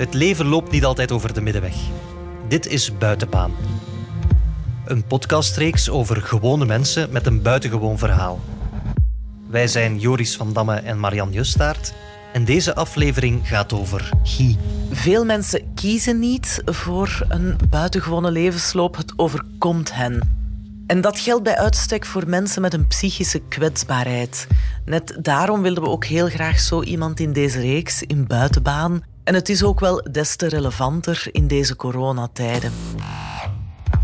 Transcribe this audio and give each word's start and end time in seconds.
Het 0.00 0.14
leven 0.14 0.46
loopt 0.46 0.70
niet 0.70 0.84
altijd 0.84 1.12
over 1.12 1.34
de 1.34 1.40
middenweg. 1.40 1.76
Dit 2.48 2.66
is 2.66 2.98
Buitenbaan. 2.98 3.52
Een 4.84 5.04
podcastreeks 5.04 5.90
over 5.90 6.22
gewone 6.22 6.64
mensen 6.64 7.10
met 7.10 7.26
een 7.26 7.42
buitengewoon 7.42 7.98
verhaal. 7.98 8.40
Wij 9.48 9.66
zijn 9.66 9.98
Joris 9.98 10.36
van 10.36 10.52
Damme 10.52 10.74
en 10.74 11.00
Marian 11.00 11.32
Justaert. 11.32 11.94
En 12.32 12.44
deze 12.44 12.74
aflevering 12.74 13.48
gaat 13.48 13.72
over 13.72 14.10
Guy. 14.22 14.56
Veel 14.90 15.24
mensen 15.24 15.74
kiezen 15.74 16.18
niet 16.18 16.62
voor 16.64 17.26
een 17.28 17.56
buitengewone 17.70 18.30
levensloop. 18.30 18.96
Het 18.96 19.12
overkomt 19.16 19.94
hen. 19.94 20.38
En 20.86 21.00
dat 21.00 21.18
geldt 21.18 21.44
bij 21.44 21.56
uitstek 21.56 22.06
voor 22.06 22.28
mensen 22.28 22.62
met 22.62 22.74
een 22.74 22.86
psychische 22.86 23.40
kwetsbaarheid. 23.48 24.46
Net 24.84 25.18
daarom 25.22 25.62
wilden 25.62 25.82
we 25.82 25.88
ook 25.88 26.04
heel 26.04 26.28
graag 26.28 26.60
zo 26.60 26.82
iemand 26.82 27.20
in 27.20 27.32
deze 27.32 27.60
reeks 27.60 28.02
in 28.02 28.26
buitenbaan. 28.26 29.02
En 29.30 29.36
het 29.36 29.48
is 29.48 29.62
ook 29.62 29.80
wel 29.80 30.02
des 30.10 30.36
te 30.36 30.48
relevanter 30.48 31.28
in 31.32 31.46
deze 31.46 31.76
coronatijden. 31.76 32.72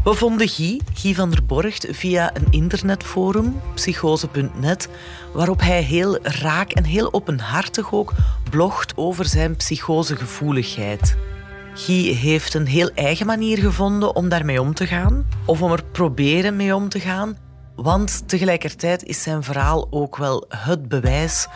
We 0.04 0.14
vonden 0.14 0.48
Guy, 0.48 0.80
Guy 0.94 1.14
van 1.14 1.30
der 1.30 1.46
Borgt, 1.46 1.86
via 1.90 2.36
een 2.36 2.46
internetforum, 2.50 3.60
psychose.net, 3.74 4.88
waarop 5.32 5.60
hij 5.60 5.82
heel 5.82 6.18
raak 6.22 6.72
en 6.72 6.84
heel 6.84 7.12
openhartig 7.12 7.92
ook 7.92 8.12
blogt 8.50 8.96
over 8.96 9.24
zijn 9.24 9.56
psychosegevoeligheid. 9.56 11.16
Guy 11.74 12.14
heeft 12.14 12.54
een 12.54 12.66
heel 12.66 12.90
eigen 12.94 13.26
manier 13.26 13.58
gevonden 13.58 14.16
om 14.16 14.28
daarmee 14.28 14.60
om 14.60 14.74
te 14.74 14.86
gaan, 14.86 15.26
of 15.44 15.62
om 15.62 15.72
er 15.72 15.84
proberen 15.84 16.56
mee 16.56 16.74
om 16.74 16.88
te 16.88 17.00
gaan, 17.00 17.36
want 17.76 18.28
tegelijkertijd 18.28 19.04
is 19.04 19.22
zijn 19.22 19.42
verhaal 19.42 19.86
ook 19.90 20.16
wel 20.16 20.44
het 20.48 20.88
bewijs 20.88 21.46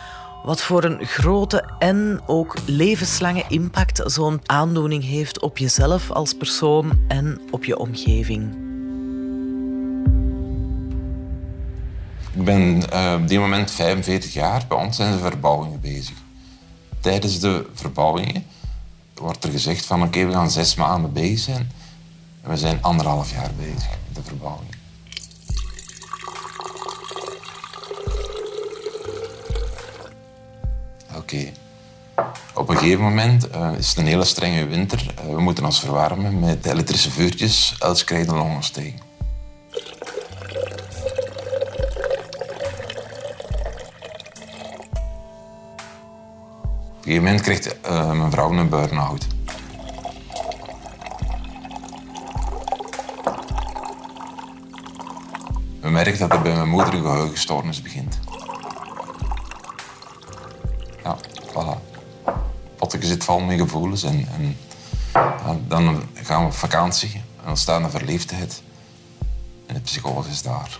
wat 0.43 0.61
voor 0.61 0.83
een 0.83 1.05
grote 1.05 1.73
en 1.79 2.21
ook 2.25 2.57
levenslange 2.65 3.43
impact 3.47 4.01
zo'n 4.05 4.41
aandoening 4.45 5.03
heeft 5.03 5.39
op 5.39 5.57
jezelf 5.57 6.11
als 6.11 6.33
persoon 6.33 6.99
en 7.07 7.41
op 7.51 7.63
je 7.63 7.77
omgeving. 7.77 8.69
Ik 12.33 12.43
ben 12.45 12.83
uh, 12.93 13.17
op 13.21 13.27
dit 13.27 13.39
moment 13.39 13.71
45 13.71 14.33
jaar. 14.33 14.65
Bij 14.67 14.77
ons 14.77 14.95
zijn 14.95 15.11
de 15.11 15.19
verbouwingen 15.19 15.79
bezig. 15.79 16.15
Tijdens 16.99 17.39
de 17.39 17.65
verbouwingen 17.73 18.45
wordt 19.13 19.43
er 19.43 19.51
gezegd 19.51 19.85
van 19.85 20.03
oké, 20.03 20.25
we 20.25 20.31
gaan 20.31 20.51
zes 20.51 20.75
maanden 20.75 21.13
bezig 21.13 21.39
zijn. 21.39 21.71
We 22.41 22.57
zijn 22.57 22.81
anderhalf 22.81 23.31
jaar 23.31 23.51
bezig 23.57 23.89
de 24.13 24.23
verbouwing. 24.23 24.80
Oké. 31.15 31.51
Op 32.53 32.69
een 32.69 32.77
gegeven 32.77 33.03
moment 33.03 33.47
uh, 33.55 33.71
is 33.77 33.89
het 33.89 33.97
een 33.97 34.05
hele 34.05 34.25
strenge 34.25 34.65
winter. 34.65 35.13
Uh, 35.19 35.35
we 35.35 35.41
moeten 35.41 35.65
ons 35.65 35.79
verwarmen 35.79 36.39
met 36.39 36.65
elektrische 36.65 37.11
vuurtjes 37.11 37.75
uit 37.79 38.03
krijgen 38.03 38.35
longen 38.35 38.63
steken. 38.63 38.99
Op 47.01 47.07
een 47.07 47.17
gegeven 47.17 47.23
moment 47.23 47.41
krijgt 47.41 47.75
uh, 47.85 48.11
mijn 48.11 48.31
vrouw 48.31 48.51
een 48.51 48.69
burn-out. 48.69 49.27
We 55.81 55.89
merken 55.89 56.19
dat 56.19 56.31
er 56.31 56.41
bij 56.41 56.55
mijn 56.55 56.69
moeder 56.69 56.93
een 56.93 57.01
geheugenstoornis 57.01 57.81
begint. 57.81 58.19
Voilà. 61.51 61.77
Potteke 62.75 63.05
zit 63.05 63.23
vol 63.23 63.39
met 63.39 63.59
gevoelens 63.59 64.03
en, 64.03 64.27
en 64.27 64.55
dan 65.67 66.03
gaan 66.13 66.41
we 66.41 66.47
op 66.47 66.53
vakantie 66.53 67.13
en 67.13 67.45
dan 67.45 67.57
staat 67.57 67.83
een 67.83 67.91
verliefdheid. 67.91 68.61
En 69.65 69.73
de 69.73 69.79
psycholoog 69.79 70.27
is 70.27 70.41
daar. 70.41 70.79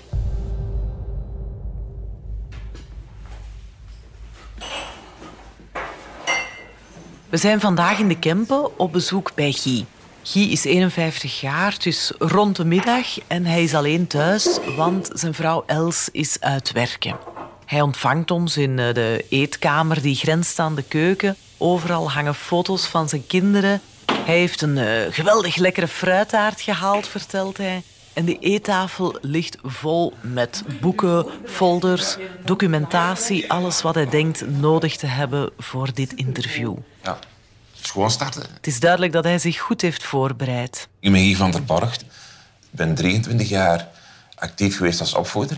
We 7.30 7.38
zijn 7.38 7.60
vandaag 7.60 8.00
in 8.00 8.08
de 8.08 8.20
Kempen 8.20 8.80
op 8.80 8.92
bezoek 8.92 9.32
bij 9.36 9.52
Guy. 9.52 9.86
Guy 10.24 10.52
is 10.52 10.64
51 10.64 11.42
jaar, 11.42 11.76
dus 11.80 12.14
rond 12.20 12.56
de 12.56 12.66
middag 12.66 13.28
en 13.28 13.46
hij 13.46 13.64
is 13.64 13.74
alleen 13.74 14.08
thuis, 14.08 14.60
want 14.76 15.10
zijn 15.14 15.34
vrouw 15.34 15.64
Els 15.66 16.10
is 16.12 16.40
uit 16.40 16.72
werken. 16.72 17.18
Hij 17.72 17.82
ontvangt 17.82 18.32
ons 18.32 18.58
in 18.58 18.80
eh, 18.80 18.94
de 18.94 19.26
eetkamer 19.30 20.02
die 20.02 20.16
grenst 20.16 20.60
aan 20.60 20.76
de 20.76 20.84
keuken. 20.84 21.36
Overal 21.58 22.12
hangen 22.12 22.36
foto's 22.36 22.86
van 22.86 23.10
zijn 23.10 23.28
kinderen. 23.28 23.82
Hij 24.12 24.38
heeft 24.38 24.62
een 24.62 24.78
uh, 24.78 25.02
geweldig 25.10 25.56
lekkere 25.56 25.88
fruitaart 25.88 26.62
gehaald, 26.62 27.08
vertelt 27.08 27.58
hij. 27.58 27.84
En 28.14 28.26
de 28.26 28.40
eettafel 28.40 29.18
ligt 29.22 29.58
vol 29.64 30.14
met 30.22 30.64
boeken, 30.82 31.26
folders, 31.46 32.18
documentatie, 32.46 33.52
alles 33.52 33.82
wat 33.82 33.96
hij 33.96 34.10
denkt 34.10 34.50
nodig 34.50 34.98
te 34.98 35.08
hebben 35.08 35.50
voor 35.58 35.94
dit 35.94 36.14
interview. 36.14 36.76
Ja, 37.04 37.20
gewoon 37.82 38.12
starten. 38.12 38.42
Het 38.54 38.68
is 38.68 38.80
duidelijk 38.80 39.14
dat 39.14 39.24
hij 39.24 39.40
zich 39.40 39.60
goed 39.60 39.82
heeft 39.82 40.04
voorbereid. 40.04 40.88
Ik 41.00 41.12
ben 41.12 41.22
Guy 41.22 41.36
van 41.36 41.52
der 41.52 41.64
Borgt. 41.64 42.02
Ik 42.02 42.08
ben 42.72 42.96
23 42.96 43.50
jaar 43.50 43.88
actief 44.36 44.78
geweest 44.78 45.00
als 45.00 45.14
opvoeder. 45.14 45.58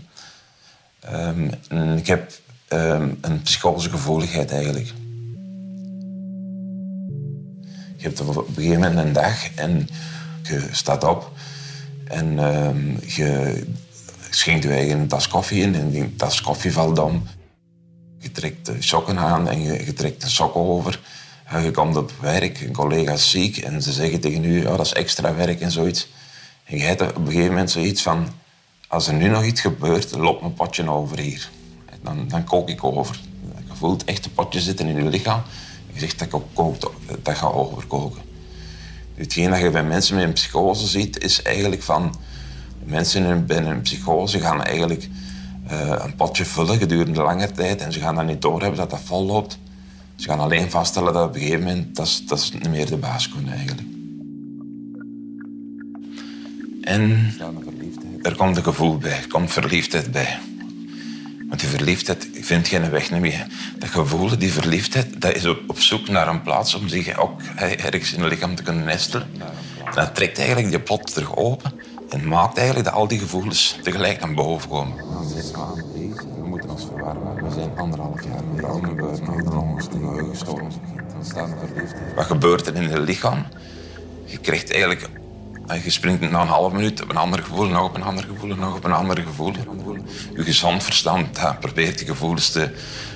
Um, 1.12 1.50
ik 1.96 2.06
heb 2.06 2.32
um, 2.68 3.18
een 3.20 3.42
psychologische 3.42 3.90
gevoeligheid 3.90 4.52
eigenlijk. 4.52 4.92
Je 7.96 8.10
hebt 8.10 8.20
op 8.20 8.36
een 8.36 8.54
gegeven 8.54 8.80
moment 8.80 9.06
een 9.06 9.12
dag 9.12 9.54
en 9.54 9.88
je 10.42 10.68
staat 10.70 11.04
op 11.04 11.32
en 12.04 12.38
um, 12.38 12.98
je 13.06 13.62
schenkt 14.30 14.64
je 14.64 14.70
eigen 14.70 14.98
een 14.98 15.08
tas 15.08 15.28
koffie 15.28 15.62
in 15.62 15.74
en 15.74 15.90
die 15.90 16.16
tas 16.16 16.40
koffie 16.40 16.72
valt 16.72 16.98
om. 16.98 17.22
Je 18.18 18.32
trekt 18.32 18.66
de 18.66 18.76
sokken 18.78 19.18
aan 19.18 19.48
en 19.48 19.62
je, 19.62 19.92
trekt 19.92 20.22
de 20.22 20.28
sokken 20.28 20.60
over. 20.60 21.00
Je 21.62 21.70
komt 21.70 21.96
op 21.96 22.12
werk, 22.20 22.60
een 22.60 22.72
collega 22.72 23.12
is 23.12 23.30
ziek 23.30 23.56
en 23.56 23.82
ze 23.82 23.92
zeggen 23.92 24.20
tegen 24.20 24.44
u, 24.44 24.64
oh, 24.64 24.76
dat 24.76 24.86
is 24.86 24.92
extra 24.92 25.34
werk 25.34 25.60
en 25.60 25.70
zoiets. 25.70 26.08
En 26.64 26.78
je 26.78 26.84
hebt 26.84 27.02
op 27.02 27.16
een 27.16 27.26
gegeven 27.26 27.48
moment 27.48 27.70
zoiets 27.70 28.02
van, 28.02 28.28
als 28.88 29.06
er 29.06 29.14
nu 29.14 29.28
nog 29.28 29.44
iets 29.44 29.60
gebeurt, 29.60 30.16
loopt 30.16 30.40
mijn 30.40 30.54
potje 30.54 30.90
over 30.90 31.18
hier. 31.18 31.50
Dan, 32.02 32.28
dan 32.28 32.44
kook 32.44 32.68
ik 32.68 32.84
over. 32.84 33.20
Je 33.66 33.74
voelt 33.74 34.04
echt 34.04 34.24
een 34.24 34.32
potje 34.32 34.60
zitten 34.60 34.88
in 34.88 34.96
je 34.96 35.10
lichaam. 35.10 35.42
Je 35.92 36.00
zegt 36.00 36.18
dat 36.18 36.32
ik 36.32 36.40
kookt, 36.52 36.86
dat 37.22 37.36
gaat 37.36 37.52
overkoken. 37.52 38.22
Hetgeen 39.14 39.50
dat 39.50 39.60
je 39.60 39.70
bij 39.70 39.84
mensen 39.84 40.14
met 40.14 40.24
een 40.24 40.32
psychose 40.32 40.86
ziet, 40.86 41.22
is 41.22 41.42
eigenlijk 41.42 41.82
van... 41.82 42.14
Mensen 42.84 43.46
binnen 43.46 43.72
een 43.72 43.80
psychose 43.80 44.40
gaan 44.40 44.62
eigenlijk 44.62 45.08
uh, 45.70 45.94
een 46.04 46.14
potje 46.14 46.44
vullen 46.44 46.78
gedurende 46.78 47.22
lange 47.22 47.50
tijd 47.50 47.80
en 47.80 47.92
ze 47.92 48.00
gaan 48.00 48.14
dan 48.14 48.26
niet 48.26 48.42
doorhebben 48.42 48.78
dat 48.78 48.90
dat 48.90 49.00
vol 49.00 49.24
loopt. 49.24 49.58
Ze 50.16 50.28
gaan 50.28 50.40
alleen 50.40 50.70
vaststellen 50.70 51.12
dat 51.12 51.28
op 51.28 51.34
een 51.34 51.40
gegeven 51.40 51.62
moment 51.62 51.96
dat, 51.96 52.22
dat 52.26 52.38
is 52.38 52.52
niet 52.52 52.68
meer 52.68 52.86
de 52.86 52.96
baas 52.96 53.28
kunnen 53.28 53.52
eigenlijk. 53.52 53.88
En 56.80 57.34
er 58.24 58.36
komt 58.36 58.56
een 58.56 58.64
gevoel 58.64 58.98
bij, 58.98 59.10
er 59.10 59.28
komt 59.28 59.52
verliefdheid 59.52 60.12
bij. 60.12 60.38
Want 61.48 61.60
die 61.60 61.68
verliefdheid 61.68 62.28
vindt 62.40 62.68
geen 62.68 62.90
weg 62.90 63.10
meer. 63.10 63.46
Dat 63.78 63.88
gevoel, 63.88 64.38
die 64.38 64.52
verliefdheid, 64.52 65.20
dat 65.20 65.34
is 65.34 65.46
op 65.46 65.80
zoek 65.80 66.08
naar 66.08 66.28
een 66.28 66.42
plaats 66.42 66.74
om 66.74 66.88
zich 66.88 67.18
ook 67.18 67.40
ergens 67.56 68.12
in 68.12 68.20
het 68.20 68.30
lichaam 68.30 68.54
te 68.54 68.62
kunnen 68.62 68.84
nestelen. 68.84 69.26
En 69.84 69.94
dat 69.94 70.14
trekt 70.14 70.38
eigenlijk 70.38 70.68
die 70.70 70.80
pot 70.80 71.14
terug 71.14 71.36
open 71.36 71.72
en 72.10 72.28
maakt 72.28 72.56
eigenlijk 72.56 72.86
dat 72.86 72.96
al 72.96 73.08
die 73.08 73.18
gevoelens 73.18 73.78
tegelijk 73.82 74.20
naar 74.20 74.34
boven 74.34 74.68
komen. 74.68 74.96
We 74.96 76.50
moeten 76.50 76.70
ons 76.70 76.84
verwarmen. 76.84 77.44
We 77.44 77.54
zijn 77.54 77.70
anderhalf 77.76 78.24
jaar 78.24 78.44
met 78.54 78.64
oude 78.64 78.94
burn-out, 78.94 79.54
longens, 79.54 79.88
de 79.88 79.98
geheugenstoornis 79.98 80.74
begint. 80.80 81.10
Dan 81.10 81.24
staat 81.24 81.48
de 81.48 81.66
verliefdheid. 81.66 82.14
Wat 82.14 82.24
gebeurt 82.24 82.66
er 82.66 82.74
in 82.74 82.82
het 82.82 83.08
lichaam? 83.08 83.46
Je 84.24 84.38
krijgt 84.38 84.72
eigenlijk 84.72 85.08
je 85.72 85.90
springt 85.90 86.30
na 86.30 86.40
een 86.40 86.48
half 86.48 86.72
minuut 86.72 87.02
op 87.02 87.10
een 87.10 87.16
ander 87.16 87.42
gevoel, 87.42 87.66
nog 87.66 87.84
op 87.84 87.94
een 87.94 88.02
ander 88.02 88.24
gevoel, 88.24 88.56
nog 88.56 88.76
op 88.76 88.84
een 88.84 88.92
ander 88.92 89.18
gevoel. 89.18 89.52
Je 90.36 90.42
gezond 90.42 90.82
verstand 90.82 91.38
probeert 91.60 91.98
die 91.98 92.06
gevoelens 92.06 92.50
te 92.50 92.70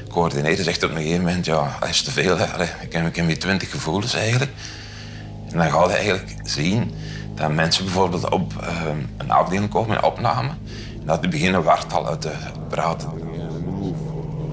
coördineren. 0.09 0.65
Zegt 0.65 0.85
op 0.85 0.91
een 0.91 0.97
gegeven 0.97 1.25
moment, 1.25 1.47
ja, 1.47 1.77
dat 1.81 1.89
is 1.89 2.03
te 2.03 2.11
veel. 2.11 2.39
Hè. 2.39 2.45
Ik 2.81 2.93
heb, 2.93 3.17
ik 3.29 3.41
twintig 3.41 3.71
gevoelens 3.71 4.15
eigenlijk. 4.15 4.50
En 5.50 5.59
dan 5.59 5.71
ga 5.71 5.85
je 5.85 5.93
eigenlijk 5.93 6.35
zien 6.45 6.95
dat 7.35 7.53
mensen 7.53 7.85
bijvoorbeeld 7.85 8.31
op 8.31 8.53
uh, 8.62 8.69
een 9.17 9.31
afdeling 9.31 9.71
komen, 9.71 9.97
een 9.97 10.03
opname. 10.03 10.49
En 11.00 11.06
dat 11.06 11.21
die 11.21 11.31
beginnen 11.31 11.62
wartal 11.62 12.06
uit 12.06 12.21
te 12.21 12.33
praten. 12.69 13.09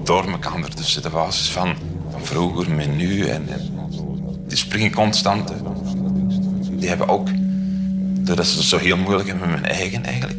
Door 0.04 0.24
elkaar 0.30 0.68
tussen 0.68 1.02
de 1.02 1.10
basis 1.10 1.50
van, 1.50 1.74
van 2.10 2.24
vroeger 2.24 2.70
met 2.70 2.96
nu. 2.96 3.26
En, 3.26 3.48
en 3.48 3.88
die 4.46 4.56
springen 4.56 4.92
constant. 4.92 5.52
Die 6.70 6.88
hebben 6.88 7.08
ook 7.08 7.28
dat 8.34 8.38
is 8.38 8.68
zo 8.68 8.78
heel 8.78 8.96
moeilijk 8.96 9.28
met 9.28 9.48
mijn 9.48 9.64
eigen 9.64 10.04
eigenlijk, 10.04 10.38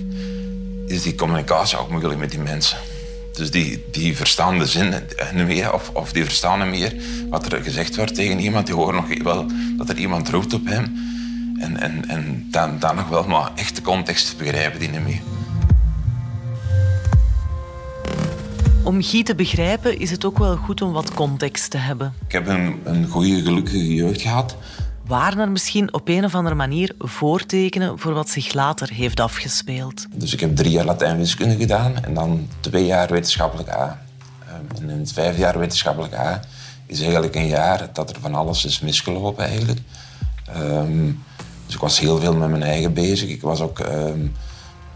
is 0.88 1.04
die 1.04 1.16
communicatie 1.16 1.78
ook 1.78 1.90
moeilijk 1.90 2.20
met 2.20 2.32
die 2.32 2.40
mensen. 2.40 2.78
Dus 3.34 3.52
die, 3.52 3.86
die 3.92 4.16
verstaan 4.16 4.60
de 4.60 4.66
zin 4.66 4.94
niet 5.34 5.48
meer, 5.48 5.74
of, 5.74 5.90
of 5.94 6.12
die 6.12 6.24
verstaan 6.24 6.60
niet 6.60 6.80
meer 6.80 6.96
wat 7.30 7.52
er 7.52 7.64
gezegd 7.64 7.96
wordt 7.96 8.16
tegen 8.16 8.40
iemand. 8.40 8.66
Die 8.66 8.76
horen 8.76 8.96
nog 8.96 9.24
wel 9.24 9.46
dat 9.78 9.90
er 9.90 9.98
iemand 9.98 10.30
roept 10.30 10.54
op 10.54 10.66
hem. 10.66 10.96
En, 11.60 11.82
en, 11.82 12.08
en 12.08 12.48
dan, 12.52 12.80
dan 12.80 12.96
nog 12.96 13.08
wel, 13.08 13.24
maar 13.24 13.52
echt 13.56 13.76
de 13.76 13.82
context 13.82 14.38
begrijpen 14.38 14.80
die 14.80 14.90
niet 14.90 15.04
meer. 15.04 15.22
Om 18.84 19.04
Guy 19.04 19.24
te 19.24 19.36
begrijpen 19.36 20.00
is 20.00 20.12
het 20.12 20.26
ook 20.26 20.38
wel 20.38 20.56
goed 20.56 20.82
om 20.82 20.92
wat 20.92 21.14
context 21.14 21.70
te 21.70 21.78
hebben. 21.78 22.14
Ik 22.26 22.32
heb 22.32 22.48
een, 22.48 22.80
een 22.84 23.08
goede, 23.08 23.42
gelukkige 23.42 23.94
jeugd 23.94 24.22
gehad. 24.22 24.56
Waren 25.08 25.40
er 25.40 25.50
misschien 25.50 25.94
op 25.94 26.08
een 26.08 26.26
of 26.26 26.36
andere 26.36 26.56
manier 26.56 26.96
voortekenen 27.00 28.00
voor 28.00 28.14
wat 28.14 28.30
zich 28.30 28.54
later 28.54 28.90
heeft 28.90 29.20
afgespeeld? 29.20 30.06
Dus 30.16 30.34
ik 30.34 30.40
heb 30.40 30.56
drie 30.56 30.72
jaar 30.72 30.86
Latijn-wiskunde 30.86 31.56
gedaan 31.56 32.04
en 32.04 32.14
dan 32.14 32.48
twee 32.60 32.86
jaar 32.86 33.10
wetenschappelijk 33.10 33.70
A. 33.70 34.02
Ehm, 34.48 34.82
en 34.82 34.90
in 34.90 35.00
het 35.00 35.14
vijfde 35.14 35.42
jaar 35.42 35.60
wetenschappelijk 35.60 36.14
A 36.14 36.40
is 36.86 37.02
eigenlijk 37.02 37.36
een 37.36 37.48
jaar 37.48 37.90
dat 37.94 38.10
er 38.10 38.22
van 38.22 38.36
alles 38.36 38.66
is 38.66 38.80
misgelopen 38.80 39.46
eigenlijk. 39.46 39.80
Ehm, 40.46 41.12
dus 41.66 41.76
ik 41.76 41.82
was 41.82 42.00
heel 42.00 42.20
veel 42.20 42.36
met 42.36 42.50
mijn 42.50 42.64
eigen 42.64 42.94
bezig. 42.94 43.30
Ik 43.30 43.42
was 43.42 43.62
ook 43.62 43.80
um, 43.80 44.34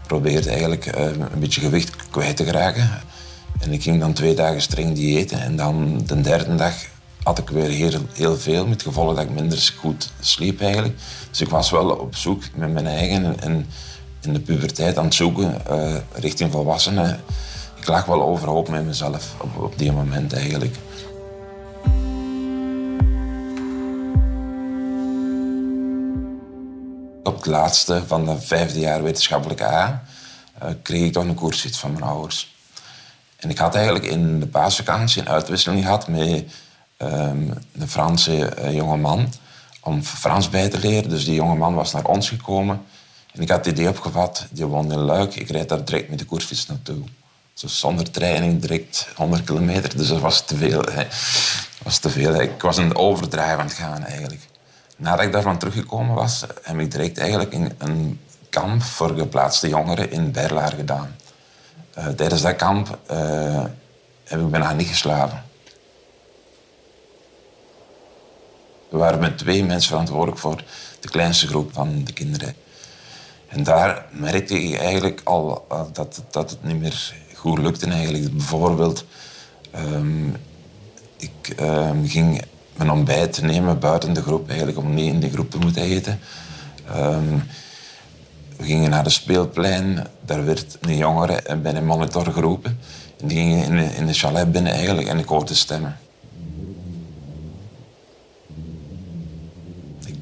probeerde 0.06 0.50
eigenlijk 0.50 0.86
een 0.86 1.40
beetje 1.40 1.60
gewicht 1.60 1.96
kwijt 2.10 2.36
te 2.36 2.44
geraken. 2.44 2.90
En 3.60 3.72
ik 3.72 3.82
ging 3.82 4.00
dan 4.00 4.12
twee 4.12 4.34
dagen 4.34 4.60
streng 4.60 4.94
diëten. 4.94 5.40
En 5.40 5.56
dan 5.56 6.02
de 6.06 6.20
derde 6.20 6.54
dag 6.54 6.74
had 7.22 7.38
ik 7.38 7.48
weer 7.48 7.68
heel, 7.68 8.00
heel 8.12 8.36
veel. 8.36 8.62
Met 8.62 8.72
het 8.72 8.82
gevolg 8.82 9.14
dat 9.14 9.24
ik 9.24 9.30
minder 9.30 9.72
goed 9.78 10.12
sliep 10.20 10.60
eigenlijk. 10.60 10.94
Dus 11.30 11.40
ik 11.40 11.48
was 11.48 11.70
wel 11.70 11.90
op 11.90 12.16
zoek 12.16 12.42
met 12.54 12.72
mijn 12.72 12.86
eigen. 12.86 13.40
En 13.40 13.66
in 14.20 14.32
de 14.32 14.40
puberteit 14.40 14.98
aan 14.98 15.04
het 15.04 15.14
zoeken 15.14 15.62
uh, 15.70 15.96
richting 16.12 16.52
volwassenen. 16.52 17.20
Ik 17.76 17.86
lag 17.86 18.04
wel 18.04 18.22
overhoop 18.22 18.68
met 18.68 18.86
mezelf 18.86 19.34
op, 19.40 19.58
op 19.58 19.78
die 19.78 19.92
moment 19.92 20.32
eigenlijk. 20.32 20.76
Op 27.22 27.36
het 27.36 27.46
laatste 27.46 28.02
van 28.06 28.24
de 28.24 28.40
vijfde 28.40 28.78
jaar 28.78 29.02
wetenschappelijke 29.02 29.64
A 29.64 30.02
uh, 30.62 30.68
kreeg 30.82 31.02
ik 31.02 31.12
toch 31.12 31.24
een 31.24 31.34
koersfiets 31.34 31.78
van 31.78 31.92
mijn 31.92 32.04
ouders. 32.04 32.54
En 33.36 33.50
ik 33.50 33.58
had 33.58 33.74
eigenlijk 33.74 34.04
in 34.04 34.40
de 34.40 34.46
paasvakantie 34.46 35.20
een 35.20 35.28
uitwisseling 35.28 35.82
gehad 35.82 36.08
met 36.08 36.44
een 37.02 37.88
Franse 37.88 38.56
uh, 38.58 38.74
jongeman 38.74 39.32
om 39.80 40.02
Frans 40.02 40.48
bij 40.48 40.68
te 40.68 40.78
leren. 40.78 41.10
Dus 41.10 41.24
die 41.24 41.34
jongeman 41.34 41.74
was 41.74 41.92
naar 41.92 42.04
ons 42.04 42.28
gekomen. 42.28 42.82
En 43.32 43.42
ik 43.42 43.48
had 43.48 43.64
het 43.64 43.74
idee 43.74 43.88
opgevat, 43.88 44.46
die 44.50 44.66
woonde 44.66 44.94
in 44.94 45.00
Luik. 45.00 45.36
Ik 45.36 45.50
rijd 45.50 45.68
daar 45.68 45.84
direct 45.84 46.10
met 46.10 46.18
de 46.18 46.24
koersfiets 46.24 46.66
naartoe. 46.66 47.02
Dus 47.60 47.78
zonder 47.78 48.10
training, 48.10 48.60
direct 48.60 49.08
100 49.16 49.44
kilometer. 49.44 49.96
Dus 49.96 50.08
dat 50.08 50.20
was 50.20 50.46
te 50.46 50.56
veel. 50.56 50.82
Hè. 50.90 51.06
Was 51.82 51.98
te 51.98 52.10
veel. 52.10 52.40
Ik 52.40 52.62
was 52.62 52.76
een 52.76 52.96
overdrijf 52.96 53.58
aan 53.58 53.66
het 53.66 53.74
gaan 53.74 54.04
eigenlijk. 54.04 54.40
Nadat 54.96 55.24
ik 55.24 55.32
daarvan 55.32 55.58
teruggekomen 55.58 56.14
was, 56.14 56.44
heb 56.62 56.78
ik 56.78 56.90
direct 56.90 57.18
eigenlijk 57.18 57.52
een, 57.78 58.20
kamp 58.50 58.82
voor 58.82 59.16
geplaatste 59.16 59.68
jongeren 59.68 60.10
in 60.10 60.32
Berlaar 60.32 60.72
gedaan. 60.72 61.16
Uh, 61.98 62.06
tijdens 62.06 62.42
dat 62.42 62.56
kamp 62.56 62.98
uh, 63.10 63.64
heb 64.24 64.40
ik 64.40 64.50
bijna 64.50 64.72
niet 64.72 64.88
geslapen. 64.88 65.42
We 68.92 68.98
waren 68.98 69.18
met 69.18 69.38
twee 69.38 69.64
mensen 69.64 69.90
verantwoordelijk 69.90 70.38
voor 70.38 70.62
de 71.00 71.08
kleinste 71.08 71.46
groep 71.46 71.72
van 71.72 72.04
de 72.04 72.12
kinderen. 72.12 72.54
En 73.48 73.62
daar 73.62 74.06
merkte 74.10 74.62
ik 74.62 74.78
eigenlijk 74.78 75.20
al 75.24 75.66
dat, 75.92 76.22
dat 76.30 76.50
het 76.50 76.64
niet 76.64 76.80
meer 76.80 77.14
goed 77.34 77.58
lukte. 77.58 77.86
Eigenlijk. 77.86 78.32
Bijvoorbeeld, 78.32 79.04
um, 79.76 80.36
ik 81.16 81.54
um, 81.60 82.08
ging 82.08 82.42
mijn 82.76 82.90
ontbijt 82.90 83.42
nemen 83.42 83.78
buiten 83.78 84.12
de 84.12 84.22
groep, 84.22 84.48
eigenlijk, 84.48 84.78
om 84.78 84.94
niet 84.94 85.12
in 85.12 85.20
de 85.20 85.30
groep 85.30 85.50
te 85.50 85.58
moeten 85.58 85.82
eten. 85.82 86.18
Um, 86.96 87.42
we 88.56 88.64
gingen 88.64 88.90
naar 88.90 89.04
de 89.04 89.10
speelplein. 89.10 90.06
Daar 90.24 90.44
werd 90.44 90.78
een 90.80 90.96
jongere 90.96 91.56
bij 91.56 91.74
een 91.74 91.86
monitor 91.86 92.32
geroepen. 92.32 92.78
En 93.20 93.28
die 93.28 93.38
gingen 93.38 93.64
in 93.64 93.76
de, 93.76 93.94
in 93.96 94.06
de 94.06 94.12
chalet 94.12 94.52
binnen 94.52 94.72
eigenlijk 94.72 95.08
en 95.08 95.18
ik 95.18 95.26
hoorde 95.26 95.54
stemmen. 95.54 95.96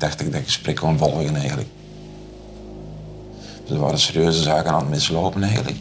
Dacht 0.00 0.18
dat 0.18 0.26
ik 0.26 0.32
dat 0.32 0.42
gesprek 0.42 0.76
kon 0.76 0.98
volgen 0.98 1.36
eigenlijk. 1.36 1.68
Dus 3.62 3.70
er 3.70 3.78
waren 3.78 3.98
serieuze 3.98 4.42
zaken 4.42 4.70
aan 4.70 4.80
het 4.80 4.88
mislopen 4.88 5.42
eigenlijk. 5.42 5.78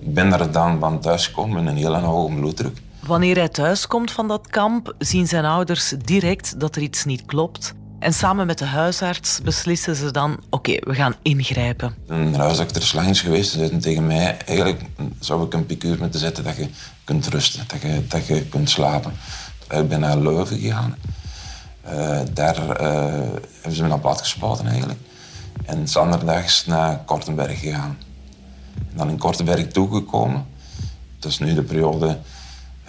Ik 0.00 0.14
ben 0.14 0.32
er 0.32 0.52
dan 0.52 0.80
van 0.80 1.00
thuis 1.00 1.26
gekomen 1.26 1.64
met 1.64 1.72
een 1.72 1.78
hele 1.78 1.98
hoge 1.98 2.34
bloeddruk. 2.34 2.78
Wanneer 3.06 3.36
hij 3.36 3.48
thuiskomt 3.48 4.10
van 4.10 4.28
dat 4.28 4.46
kamp, 4.46 4.94
zien 4.98 5.26
zijn 5.26 5.44
ouders 5.44 5.94
direct 6.04 6.60
dat 6.60 6.76
er 6.76 6.82
iets 6.82 7.04
niet 7.04 7.24
klopt. 7.24 7.74
En 7.98 8.12
samen 8.12 8.46
met 8.46 8.58
de 8.58 8.64
huisarts 8.64 9.40
beslissen 9.42 9.96
ze 9.96 10.10
dan: 10.10 10.40
oké, 10.50 10.76
we 10.80 10.94
gaan 10.94 11.14
ingrijpen. 11.22 11.94
Een 12.06 12.34
huisarts 12.34 12.78
is 12.78 12.92
langs 12.92 13.20
geweest 13.20 13.54
en 13.54 13.58
zei 13.58 13.78
tegen 13.78 14.06
mij: 14.06 14.36
eigenlijk 14.46 14.82
zou 15.20 15.46
ik 15.46 15.52
een 15.52 15.66
piqueur 15.66 15.98
moeten 15.98 16.20
zetten 16.20 16.44
dat 16.44 16.56
je 16.56 16.68
kunt 17.04 17.26
rusten, 17.26 17.64
dat 17.66 17.82
je, 17.82 18.06
dat 18.08 18.26
je 18.26 18.44
kunt 18.44 18.70
slapen. 18.70 19.12
Ik 19.70 19.88
ben 19.88 20.00
naar 20.00 20.18
Leuven 20.18 20.58
gegaan. 20.58 20.94
Uh, 21.92 22.20
daar 22.32 22.56
uh, 22.58 22.68
hebben 23.52 23.72
ze 23.72 23.82
me 23.82 23.88
dan 23.88 24.00
plat 24.00 24.20
gespoten 24.20 24.66
eigenlijk. 24.66 24.98
En 25.64 25.88
zanderdags 25.88 26.66
naar 26.66 26.98
Kortenberg 27.04 27.60
gegaan. 27.60 27.98
En 28.76 28.96
dan 28.96 29.08
in 29.08 29.18
Kortenberg 29.18 29.66
toegekomen. 29.66 30.46
Dat 31.18 31.30
is 31.30 31.38
nu 31.38 31.54
de 31.54 31.62
periode 31.62 32.18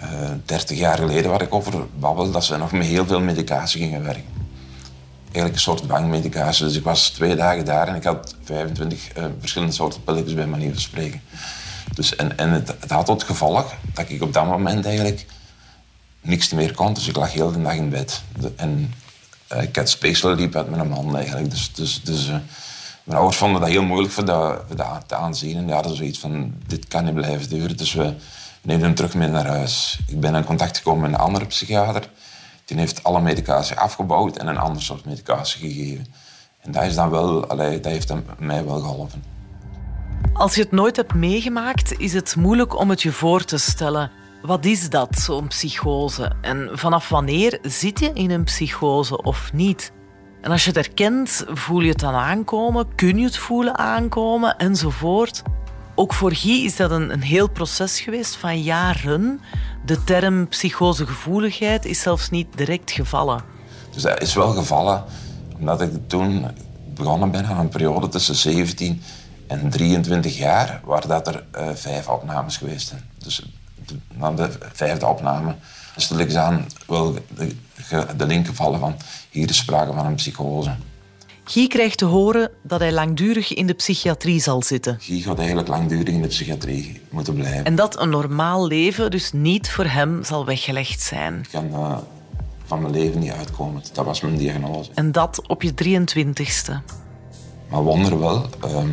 uh, 0.02 0.30
eh, 0.30 0.30
30 0.44 0.78
jaar 0.78 0.98
geleden 0.98 1.30
waar 1.30 1.42
ik 1.42 1.54
over 1.54 1.86
babbel, 1.98 2.30
dat 2.30 2.44
ze 2.44 2.56
nog 2.56 2.72
met 2.72 2.86
heel 2.86 3.06
veel 3.06 3.20
medicatie 3.20 3.80
gingen 3.80 4.02
werken 4.02 4.36
eigenlijk 5.36 5.54
een 5.54 5.60
soort 5.60 5.82
dwangmedicatie. 5.82 6.64
Dus 6.64 6.76
ik 6.76 6.84
was 6.84 7.08
twee 7.08 7.36
dagen 7.36 7.64
daar 7.64 7.88
en 7.88 7.94
ik 7.94 8.04
had 8.04 8.34
25 8.44 9.16
uh, 9.16 9.24
eh, 9.24 9.30
verschillende 9.38 9.74
soorten 9.74 10.04
pilletjes 10.04 10.34
bij 10.34 10.46
manier 10.46 10.72
van 10.72 10.80
spreken. 10.80 11.20
Dus, 11.94 12.16
en 12.16 12.38
en 12.38 12.50
het, 12.50 12.74
het, 12.80 12.90
had 12.90 13.06
tot 13.06 13.22
gevolg 13.22 13.74
dat 13.94 14.08
ik 14.08 14.22
op 14.22 14.32
dat 14.32 14.46
moment 14.46 14.86
eigenlijk 14.86 15.26
niks 16.26 16.52
meer 16.52 16.74
kon. 16.74 16.94
Dus 16.94 17.08
ik 17.08 17.16
lag 17.16 17.32
heel 17.32 17.52
de 17.52 17.62
dag 17.62 17.74
in 17.74 17.88
bed. 17.88 18.22
en 18.56 18.94
uh, 19.52 19.62
ik 19.62 19.76
had 19.76 19.98
liep 20.22 20.56
uit 20.56 20.70
mijn 20.70 20.88
man 20.88 21.16
eigenlijk. 21.16 21.50
Dus, 21.50 21.72
dus, 21.72 22.02
dus 22.02 22.28
uh, 22.28 22.36
mijn 23.04 23.18
ouders 23.18 23.36
vonden 23.36 23.60
dat 23.60 23.70
heel 23.70 23.82
moeilijk 23.82 24.12
voor 24.12 24.24
dat, 24.24 24.76
dat 24.76 25.02
te 25.06 25.14
aanzien. 25.14 25.70
En 25.70 25.94
zoiets 25.94 26.18
van, 26.18 26.54
dit 26.66 26.88
kan 26.88 27.04
niet 27.04 27.14
blijven 27.14 27.48
duren. 27.48 27.76
Dus 27.76 27.92
we 27.92 28.14
nemen 28.62 28.84
hem 28.84 28.94
terug 28.94 29.14
mee 29.14 29.28
naar 29.28 29.46
huis. 29.46 29.98
Ik 30.06 30.20
ben 30.20 30.34
in 30.34 30.44
contact 30.44 30.76
gekomen 30.76 31.10
met 31.10 31.10
een 31.10 31.26
andere 31.26 31.46
psychiater. 31.46 32.10
Die 32.64 32.78
heeft 32.78 33.02
alle 33.02 33.20
medicatie 33.20 33.76
afgebouwd 33.76 34.36
en 34.36 34.46
een 34.46 34.58
ander 34.58 34.82
soort 34.82 35.04
medicatie 35.04 35.60
gegeven. 35.60 36.06
En 36.60 36.72
dat, 36.72 36.82
is 36.82 36.94
dan 36.94 37.10
wel, 37.10 37.46
allee, 37.46 37.80
dat 37.80 37.92
heeft 37.92 38.12
mij 38.38 38.64
wel 38.64 38.80
geholpen. 38.80 39.22
Als 40.32 40.54
je 40.54 40.62
het 40.62 40.72
nooit 40.72 40.96
hebt 40.96 41.14
meegemaakt, 41.14 41.98
is 41.98 42.12
het 42.12 42.36
moeilijk 42.36 42.78
om 42.78 42.90
het 42.90 43.02
je 43.02 43.12
voor 43.12 43.44
te 43.44 43.58
stellen. 43.58 44.10
Wat 44.46 44.64
is 44.64 44.90
dat, 44.90 45.18
zo'n 45.18 45.46
psychose? 45.46 46.32
En 46.40 46.68
vanaf 46.72 47.08
wanneer 47.08 47.58
zit 47.62 48.00
je 48.00 48.10
in 48.12 48.30
een 48.30 48.44
psychose 48.44 49.22
of 49.22 49.52
niet? 49.52 49.92
En 50.40 50.50
als 50.50 50.64
je 50.64 50.70
het 50.70 50.86
herkent, 50.86 51.44
voel 51.48 51.80
je 51.80 51.88
het 51.88 51.98
dan 52.00 52.14
aankomen? 52.14 52.94
Kun 52.94 53.18
je 53.18 53.24
het 53.24 53.36
voelen 53.36 53.78
aankomen? 53.78 54.56
Enzovoort. 54.56 55.42
Ook 55.94 56.12
voor 56.12 56.34
Guy 56.34 56.64
is 56.64 56.76
dat 56.76 56.90
een, 56.90 57.12
een 57.12 57.22
heel 57.22 57.50
proces 57.50 58.00
geweest 58.00 58.36
van 58.36 58.62
jaren. 58.62 59.40
De 59.84 60.04
term 60.04 60.48
psychosegevoeligheid 60.48 61.84
is 61.84 62.00
zelfs 62.00 62.30
niet 62.30 62.46
direct 62.56 62.90
gevallen. 62.90 63.42
Dus 63.90 64.02
dat 64.02 64.22
is 64.22 64.34
wel 64.34 64.50
gevallen 64.50 65.04
omdat 65.58 65.80
ik 65.80 66.08
toen 66.08 66.46
begonnen 66.94 67.30
ben 67.30 67.46
aan 67.46 67.58
een 67.58 67.68
periode 67.68 68.08
tussen 68.08 68.34
17 68.34 69.02
en 69.46 69.70
23 69.70 70.36
jaar, 70.36 70.80
waar 70.84 71.06
dat 71.06 71.26
er 71.26 71.44
uh, 71.56 71.68
vijf 71.74 72.08
opnames 72.08 72.56
geweest 72.56 72.88
zijn. 72.88 73.02
Dus 73.18 73.42
na 74.14 74.30
de 74.30 74.50
vijfde 74.72 75.06
opname 75.06 75.54
stel 75.96 76.18
ik 76.18 76.34
aan 76.34 76.66
wel 76.86 77.12
de, 77.36 77.54
de 78.16 78.26
link 78.26 78.46
gevallen 78.46 78.80
van 78.80 78.96
hier 79.30 79.48
is 79.48 79.56
sprake 79.56 79.92
van 79.92 80.06
een 80.06 80.14
psychose. 80.14 80.76
Guy 81.44 81.66
krijgt 81.66 81.98
te 81.98 82.04
horen 82.04 82.50
dat 82.62 82.80
hij 82.80 82.92
langdurig 82.92 83.54
in 83.54 83.66
de 83.66 83.72
psychiatrie 83.72 84.40
zal 84.40 84.62
zitten. 84.62 84.98
Guy 85.00 85.20
gaat 85.20 85.38
eigenlijk 85.38 85.68
langdurig 85.68 86.14
in 86.14 86.22
de 86.22 86.28
psychiatrie 86.28 87.00
moeten 87.10 87.34
blijven. 87.34 87.64
En 87.64 87.74
dat 87.74 88.00
een 88.00 88.10
normaal 88.10 88.66
leven 88.66 89.10
dus 89.10 89.32
niet 89.32 89.70
voor 89.70 89.84
hem 89.84 90.24
zal 90.24 90.44
weggelegd 90.44 91.00
zijn. 91.00 91.34
Ik 91.38 91.48
kan 91.50 91.66
uh, 91.72 91.98
van 92.64 92.80
mijn 92.80 92.92
leven 92.92 93.20
niet 93.20 93.30
uitkomen. 93.30 93.82
Dat 93.92 94.04
was 94.04 94.20
mijn 94.20 94.36
diagnose. 94.36 94.90
En 94.94 95.12
dat 95.12 95.48
op 95.48 95.62
je 95.62 95.72
23ste. 95.72 96.72
Maar 97.68 97.82
wonder 97.82 98.18
wel, 98.18 98.46
ehm, 98.60 98.90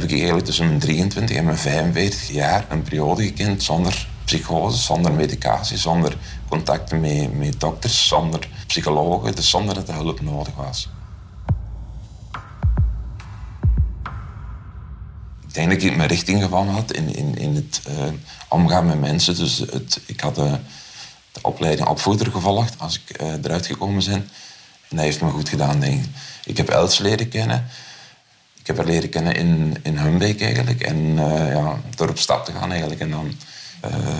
heb 0.00 0.08
ik 0.08 0.16
eigenlijk 0.16 0.46
tussen 0.46 0.66
mijn 0.66 0.78
23 0.78 1.36
en 1.36 1.44
mijn 1.44 1.58
45 1.58 2.28
jaar 2.28 2.66
een 2.68 2.82
periode 2.82 3.24
gekend 3.24 3.62
zonder 3.62 4.08
psychose, 4.24 4.82
zonder 4.82 5.12
medicatie, 5.12 5.76
zonder 5.76 6.16
contacten 6.48 7.00
met, 7.00 7.38
met 7.38 7.60
dokters, 7.60 8.08
zonder 8.08 8.48
psychologen, 8.66 9.34
dus 9.34 9.50
zonder 9.50 9.74
dat 9.74 9.88
er 9.88 9.94
hulp 9.94 10.20
nodig 10.20 10.54
was. 10.54 10.88
denk 15.58 15.80
dat 15.80 15.90
ik 15.90 15.96
mijn 15.96 16.08
richting 16.08 16.42
gevonden 16.42 16.74
had 16.74 16.92
in, 16.92 17.14
in, 17.14 17.38
in 17.38 17.54
het 17.54 17.80
uh, 17.88 17.94
omgaan 18.48 18.86
met 18.86 19.00
mensen. 19.00 19.36
Dus 19.36 19.58
het, 19.58 20.00
ik 20.06 20.20
had 20.20 20.38
uh, 20.38 20.52
de 21.32 21.40
opleiding 21.42 21.88
opvoeder 21.88 22.30
gevolgd 22.30 22.74
als 22.78 23.00
ik 23.06 23.20
uh, 23.20 23.32
eruit 23.32 23.66
gekomen 23.66 24.04
ben. 24.04 24.28
En 24.88 24.96
dat 24.96 25.04
heeft 25.04 25.20
me 25.20 25.30
goed 25.30 25.48
gedaan, 25.48 25.80
denk 25.80 26.04
ik. 26.04 26.10
Ik 26.44 26.56
heb 26.56 26.68
Els 26.68 26.98
leren 26.98 27.28
kennen. 27.28 27.66
Ik 28.68 28.76
heb 28.76 28.84
haar 28.84 28.94
leren 28.94 29.10
kennen 29.10 29.34
in, 29.34 29.76
in 29.82 29.98
Humbeek 29.98 30.40
eigenlijk. 30.40 30.80
En 30.80 31.14
ja, 31.14 31.80
door 31.96 32.08
op 32.08 32.18
stap 32.18 32.44
te 32.44 32.52
gaan 32.52 32.70
eigenlijk. 32.70 33.00
En 33.00 33.10
dan 33.10 33.32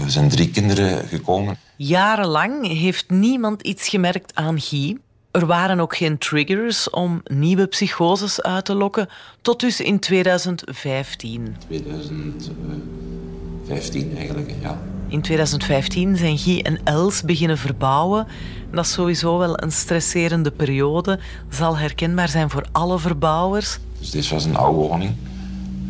zijn 0.07 0.29
drie 0.29 0.51
kinderen 0.51 1.09
gekomen. 1.09 1.57
Jarenlang 1.77 2.67
heeft 2.67 3.11
niemand 3.11 3.63
iets 3.63 3.89
gemerkt 3.89 4.35
aan 4.35 4.61
Guy. 4.61 4.99
Er 5.31 5.47
waren 5.47 5.81
ook 5.81 5.97
geen 5.97 6.19
triggers 6.19 6.91
om 6.91 7.21
nieuwe 7.25 7.67
psychoses 7.67 8.43
uit 8.43 8.65
te 8.65 8.75
lokken, 8.75 9.09
tot 9.43 9.61
dus 9.61 9.81
in 9.81 9.99
2015. 9.99 11.57
2015 11.67 14.17
eigenlijk, 14.17 14.51
ja. 14.61 14.81
In 15.09 15.23
2015 15.23 16.17
zijn 16.17 16.39
Guy 16.39 16.61
en 16.61 16.81
Els 16.85 17.23
beginnen 17.23 17.59
verbouwen. 17.59 18.27
Dat 18.73 18.85
is 18.85 18.93
sowieso 18.93 19.39
wel 19.39 19.63
een 19.63 19.73
stresserende 19.73 20.51
periode. 20.51 21.19
Zal 21.49 21.77
herkenbaar 21.77 22.29
zijn 22.29 22.51
voor 22.51 22.67
alle 22.73 22.99
verbouwers. 22.99 23.79
Dus 23.99 24.11
dit 24.11 24.29
was 24.29 24.45
een 24.45 24.57
oude 24.57 24.89
woning. 24.89 25.15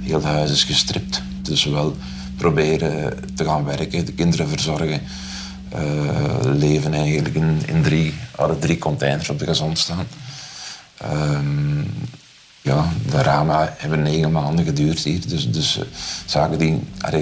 Heel 0.01 0.15
het 0.15 0.25
huis 0.25 0.51
is 0.51 0.65
gestript. 0.65 1.23
Dus 1.43 1.65
wel 1.65 1.97
proberen 2.37 3.19
te 3.35 3.45
gaan 3.45 3.65
werken, 3.65 4.05
de 4.05 4.13
kinderen 4.13 4.49
verzorgen 4.49 5.01
uh, 5.75 6.55
leven 6.55 6.95
eigenlijk 6.95 7.35
in, 7.35 7.63
in 7.67 7.83
drie, 7.83 8.15
hadden 8.37 8.59
drie 8.59 8.79
containers 8.79 9.29
op 9.29 9.39
de 9.39 9.45
gezond 9.45 9.79
staan. 9.79 10.07
Um, 11.13 11.87
ja, 12.61 12.89
de 13.11 13.23
ramen 13.23 13.75
hebben 13.77 14.03
negen 14.03 14.33
maanden 14.33 14.65
geduurd 14.65 14.99
hier. 14.99 15.29
Dus, 15.29 15.51
dus 15.51 15.79
uh, 15.79 15.85
zaken 16.27 16.59
die, 16.59 16.81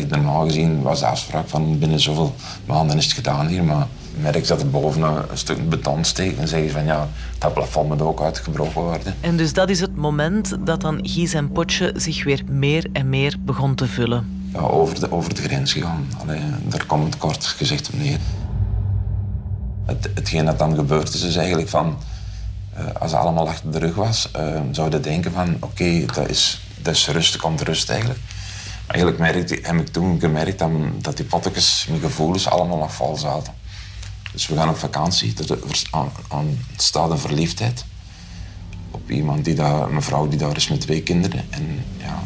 normaal 0.08 0.44
gezien 0.44 0.82
was 0.82 1.00
de 1.00 1.06
afspraak 1.06 1.48
van 1.48 1.78
binnen 1.78 2.00
zoveel 2.00 2.34
maanden 2.66 2.96
is 2.96 3.04
het 3.04 3.14
gedaan 3.14 3.46
hier. 3.46 3.64
Maar 3.64 3.86
merk 4.20 4.46
dat 4.46 4.60
er 4.60 4.70
boven 4.70 5.02
een 5.02 5.38
stuk 5.38 5.68
beton 5.68 6.04
steekt 6.04 6.38
en 6.38 6.48
zeggen 6.48 6.70
van 6.70 6.84
ja, 6.84 7.08
dat 7.38 7.54
plafond 7.54 7.88
moet 7.88 8.02
ook 8.02 8.20
uitgebroken 8.20 8.82
worden. 8.82 9.14
En 9.20 9.36
dus 9.36 9.52
dat 9.52 9.70
is 9.70 9.80
het 9.80 9.96
moment 9.96 10.56
dat 10.66 10.80
dan 10.80 10.98
Gies 11.02 11.34
en 11.34 11.52
Potje 11.52 11.92
zich 11.96 12.24
weer 12.24 12.42
meer 12.48 12.86
en 12.92 13.08
meer 13.08 13.36
begon 13.40 13.74
te 13.74 13.86
vullen 13.86 14.36
ja, 14.56 14.62
over, 14.62 15.00
de, 15.00 15.12
over 15.12 15.34
de 15.34 15.42
grens 15.42 15.72
gegaan. 15.72 16.08
Allee, 16.20 16.40
daar 16.64 16.86
komt 16.86 17.04
het 17.04 17.16
kort 17.16 17.44
gezegd 17.44 17.88
op 17.88 17.98
neer. 17.98 18.18
Het, 19.84 20.10
hetgeen 20.14 20.44
dat 20.44 20.58
dan 20.58 20.74
gebeurd 20.74 21.14
is, 21.14 21.22
is 21.22 21.36
eigenlijk 21.36 21.68
van... 21.68 21.98
Uh, 22.78 22.84
als 22.98 23.10
het 23.10 23.20
allemaal 23.20 23.48
achter 23.48 23.72
de 23.72 23.78
rug 23.78 23.94
was, 23.94 24.30
uh, 24.36 24.60
zouden 24.70 25.02
denken 25.02 25.32
van... 25.32 25.56
Oké, 25.60 26.04
dat, 26.14 26.28
is, 26.28 26.60
dat 26.82 26.94
is 26.94 27.08
rust, 27.08 27.36
komt 27.36 27.60
rust 27.60 27.90
eigenlijk. 27.90 28.20
Maar 28.86 28.94
eigenlijk 28.96 29.18
merkte, 29.18 29.58
heb 29.62 29.80
ik 29.80 29.88
toen 29.88 30.20
gemerkt 30.20 30.58
dat, 30.58 30.70
dat 31.00 31.16
die 31.16 31.26
pottekens, 31.26 31.86
mijn 31.88 32.00
gevoelens, 32.00 32.48
allemaal 32.48 32.78
nog 32.78 32.92
vol 32.92 33.16
zaten. 33.16 33.52
Dus 34.36 34.46
we 34.46 34.54
gaan 34.56 34.68
op 34.68 34.76
vakantie. 34.76 35.34
Er 35.48 35.58
aan, 35.90 36.10
aan 36.28 36.58
staat 36.76 37.10
een 37.10 37.18
verliefdheid. 37.18 37.84
Op 38.90 39.10
iemand 39.10 39.44
die 39.44 39.54
daar, 39.54 39.90
een 39.90 40.02
vrouw 40.02 40.28
die 40.28 40.38
daar 40.38 40.56
is 40.56 40.68
met 40.68 40.80
twee 40.80 41.02
kinderen. 41.02 41.44
En 41.50 41.84
ja, 41.98 42.22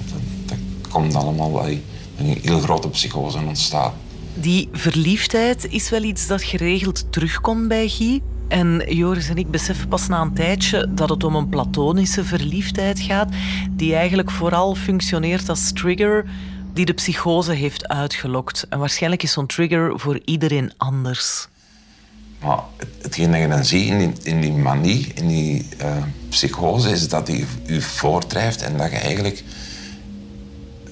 dat, 0.47 0.59
komt 0.89 1.15
allemaal 1.15 1.51
bij 1.51 1.83
een 2.19 2.39
heel 2.43 2.61
grote 2.61 2.89
psychose 2.89 3.39
ontstaan. 3.39 3.93
Die 4.35 4.69
verliefdheid 4.73 5.67
is 5.69 5.91
wel 5.91 6.03
iets 6.03 6.27
dat 6.27 6.43
geregeld 6.43 7.13
terugkomt 7.13 7.69
bij 7.69 7.89
Guy. 7.89 8.23
En 8.49 8.83
Joris 8.89 9.29
en 9.29 9.37
ik 9.37 9.51
beseffen 9.51 9.89
pas 9.89 10.09
na 10.09 10.21
een 10.21 10.35
tijdje 10.35 10.95
dat 10.95 11.09
het 11.09 11.25
om 11.25 11.35
een 11.35 11.49
platonische 11.49 12.25
verliefdheid 12.25 13.01
gaat, 13.01 13.29
die 13.71 13.95
eigenlijk 13.95 14.31
vooral 14.31 14.75
functioneert 14.75 15.49
als 15.49 15.73
trigger 15.73 16.31
die 16.73 16.85
de 16.85 16.93
psychose 16.93 17.53
heeft 17.53 17.89
uitgelokt. 17.89 18.67
En 18.69 18.79
waarschijnlijk 18.79 19.23
is 19.23 19.33
zo'n 19.33 19.47
trigger 19.47 19.99
voor 19.99 20.21
iedereen 20.25 20.73
anders. 20.77 21.49
Maar 22.43 22.59
hetgeen 23.03 23.31
dat 23.31 23.41
je 23.41 23.49
dan 23.49 23.65
ziet 23.65 23.89
in 23.89 23.99
die, 23.99 24.13
in 24.23 24.41
die 24.41 24.53
manie, 24.53 25.13
in 25.15 25.29
die 25.29 25.69
uh, 25.83 25.93
psychose, 26.29 26.91
is 26.91 27.09
dat 27.09 27.27
die 27.27 27.47
je 27.67 27.83
voortdrijft 27.83 28.63
en 28.63 28.77
dat 28.77 28.91
je 28.91 28.97
eigenlijk 28.97 29.43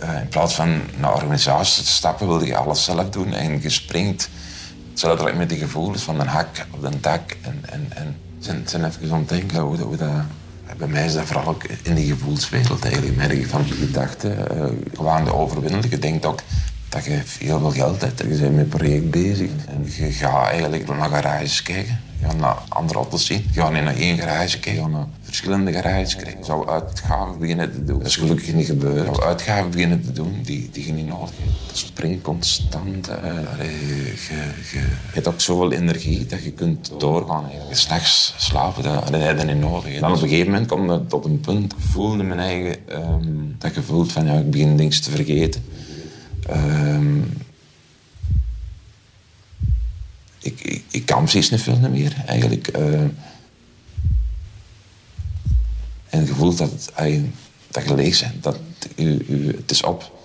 uh, 0.03 0.21
in 0.21 0.29
plaats 0.29 0.55
van 0.55 0.81
naar 0.97 1.15
organisatie 1.15 1.85
te 1.85 1.91
stappen, 1.91 2.27
wil 2.27 2.45
je 2.45 2.57
alles 2.57 2.85
zelf 2.85 3.11
doen 3.11 3.33
en 3.33 3.63
je 3.63 3.71
springt. 3.71 4.29
Hetzelfde 4.91 5.33
met 5.33 5.49
die 5.49 5.59
gevoelens 5.59 6.03
van 6.03 6.21
een 6.21 6.27
hak 6.27 6.67
op 6.71 6.83
een 6.83 7.01
dak. 7.01 7.37
En, 7.43 7.61
en, 7.63 7.87
en 7.95 8.17
zijn, 8.39 8.63
zijn 8.67 8.85
even 8.85 9.13
aan 9.13 9.19
het 9.19 9.29
denken 9.29 9.61
hoe, 9.61 9.97
dat... 9.97 10.09
Bij 10.77 10.89
mij 10.89 11.05
is 11.05 11.13
dat 11.13 11.25
vooral 11.25 11.47
ook 11.47 11.65
in 11.83 11.95
die 11.95 12.07
gevoelswereld 12.07 12.85
eigenlijk. 12.85 13.17
Merk 13.17 13.33
je 13.33 13.49
van 13.49 13.63
die 13.63 13.73
gedachten, 13.73 14.47
uh, 14.57 14.65
gewoon 14.95 15.25
de 15.25 15.35
overwinnende. 15.35 15.91
Je 15.91 15.99
denkt 15.99 16.27
ook 16.27 16.41
dat 16.89 17.05
je 17.05 17.23
heel 17.39 17.59
veel 17.59 17.71
geld 17.71 18.01
hebt. 18.01 18.19
Je 18.19 18.27
bent 18.27 18.57
met 18.57 18.69
project 18.69 19.11
bezig. 19.11 19.51
En 19.67 19.85
je 19.97 20.13
gaat 20.13 20.49
eigenlijk 20.49 20.87
naar 20.87 21.11
garages 21.11 21.63
kijken. 21.63 22.01
Je 22.21 22.27
gaat 22.27 22.37
naar 22.37 22.57
andere 22.69 22.99
auto's 22.99 23.27
zien. 23.27 23.45
Je 23.53 23.61
gaat 23.61 23.73
niet 23.73 23.83
naar 23.83 23.97
één 23.97 24.19
garage 24.19 24.59
kijken, 24.59 24.83
je 24.83 24.89
naar 24.89 25.07
verschillende 25.23 25.73
garages 25.73 26.17
kijken. 26.17 26.39
Je 26.39 26.45
zou 26.45 26.69
uitgaven 26.69 27.39
beginnen 27.39 27.73
te 27.73 27.85
doen. 27.85 27.99
Dat 27.99 28.07
is 28.07 28.17
gelukkig 28.17 28.53
niet 28.53 28.67
gebeurd. 28.67 29.07
Je 29.07 29.15
zou 29.15 29.27
uitgaven 29.27 29.71
beginnen 29.71 30.03
te 30.03 30.13
doen 30.13 30.41
die, 30.43 30.69
die 30.73 30.87
je 30.87 30.93
niet 30.93 31.07
nodig 31.07 31.31
hebt. 31.37 31.67
Dat 31.67 31.77
springt 31.77 32.23
constant. 32.23 33.07
Je, 34.73 34.87
hebt 35.13 35.29
ook 35.29 35.41
zoveel 35.41 35.73
energie 35.73 36.27
dat 36.27 36.45
je 36.45 36.53
kunt 36.53 36.93
doorgaan. 36.99 37.45
S'nachts 37.71 38.35
slapen, 38.37 38.83
dat, 38.83 39.09
dat 39.13 39.21
heb 39.21 39.39
je 39.39 39.45
niet 39.45 39.61
nodig. 39.61 40.01
Dan 40.01 40.13
op 40.13 40.23
een 40.23 40.29
gegeven 40.29 40.51
moment 40.51 40.69
kom 40.69 40.93
je 40.93 41.07
tot 41.07 41.25
een 41.25 41.41
punt. 41.41 41.73
Ik 41.73 41.79
voelde 41.79 42.23
mijn 42.23 42.41
eigen... 42.41 42.77
Um, 42.93 43.57
dat 43.59 43.75
je 43.75 43.83
voelt 43.83 44.13
van, 44.13 44.27
ja, 44.27 44.33
ik 44.33 44.51
begin 44.51 44.77
dingen 44.77 45.03
te 45.03 45.11
vergeten. 45.11 45.65
Um, 46.51 47.37
ik, 50.39 50.61
ik, 50.61 50.85
ik, 50.91 51.07
kan 51.07 51.23
precies 51.23 51.51
niet 51.51 51.63
veel 51.63 51.79
meer, 51.79 52.23
eigenlijk. 52.27 52.77
Uh, 52.79 53.01
en 56.09 56.27
je 56.27 56.35
voelt 56.35 56.59
dat, 56.59 56.71
het, 56.71 56.93
dat 57.71 57.85
je 57.85 57.95
leeg 57.95 58.21
bent, 58.21 58.43
dat 58.43 58.59
u, 58.97 59.25
u, 59.29 59.57
het 59.57 59.71
is 59.71 59.83
op. 59.83 60.17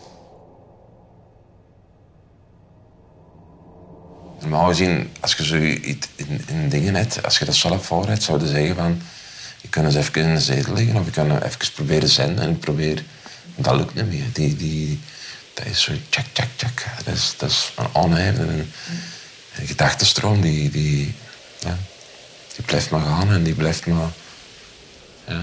Normaal 4.39 4.67
gezien, 4.67 5.09
als 5.19 5.33
je 5.33 5.45
zo 5.45 5.57
iets 5.57 6.07
in, 6.15 6.41
in, 6.47 6.69
dingen 6.69 6.95
hebt, 6.95 7.23
als 7.23 7.39
je 7.39 7.45
dat 7.45 7.55
zelf 7.55 7.85
voor 7.85 8.07
hebt, 8.07 8.23
zou 8.23 8.39
je 8.39 8.47
zeggen 8.47 8.75
van... 8.75 9.01
Je 9.61 9.69
kan 9.69 9.85
eens 9.85 9.95
even 9.95 10.21
in 10.21 10.33
de 10.33 10.41
zetel 10.41 10.73
liggen 10.73 10.99
of 10.99 11.05
je 11.05 11.11
kan 11.11 11.37
even 11.37 11.73
proberen 11.73 12.09
zenden 12.09 12.43
en 12.43 12.59
proberen... 12.59 13.05
Dat 13.55 13.75
lukt 13.75 13.95
niet 13.95 14.07
meer. 14.07 14.25
Die, 14.33 14.55
die, 14.55 14.99
dat 15.53 15.65
is 15.65 15.81
zo 15.81 15.93
tjak, 16.09 16.25
tjak, 16.31 16.47
tjak. 16.55 16.85
Dat 17.05 17.13
is, 17.13 17.33
dat 17.37 17.71
een 17.75 17.87
onheim. 17.93 18.35
Een, 18.39 18.71
gedachtenstroom 19.53 20.41
die, 20.41 20.69
die, 20.69 21.15
ja, 21.59 21.77
die 22.55 22.65
blijft 22.65 22.89
maar 22.89 23.01
gaan 23.01 23.31
en 23.31 23.43
die 23.43 23.53
blijft 23.53 23.85
maar... 23.85 24.11
Ja. 25.27 25.39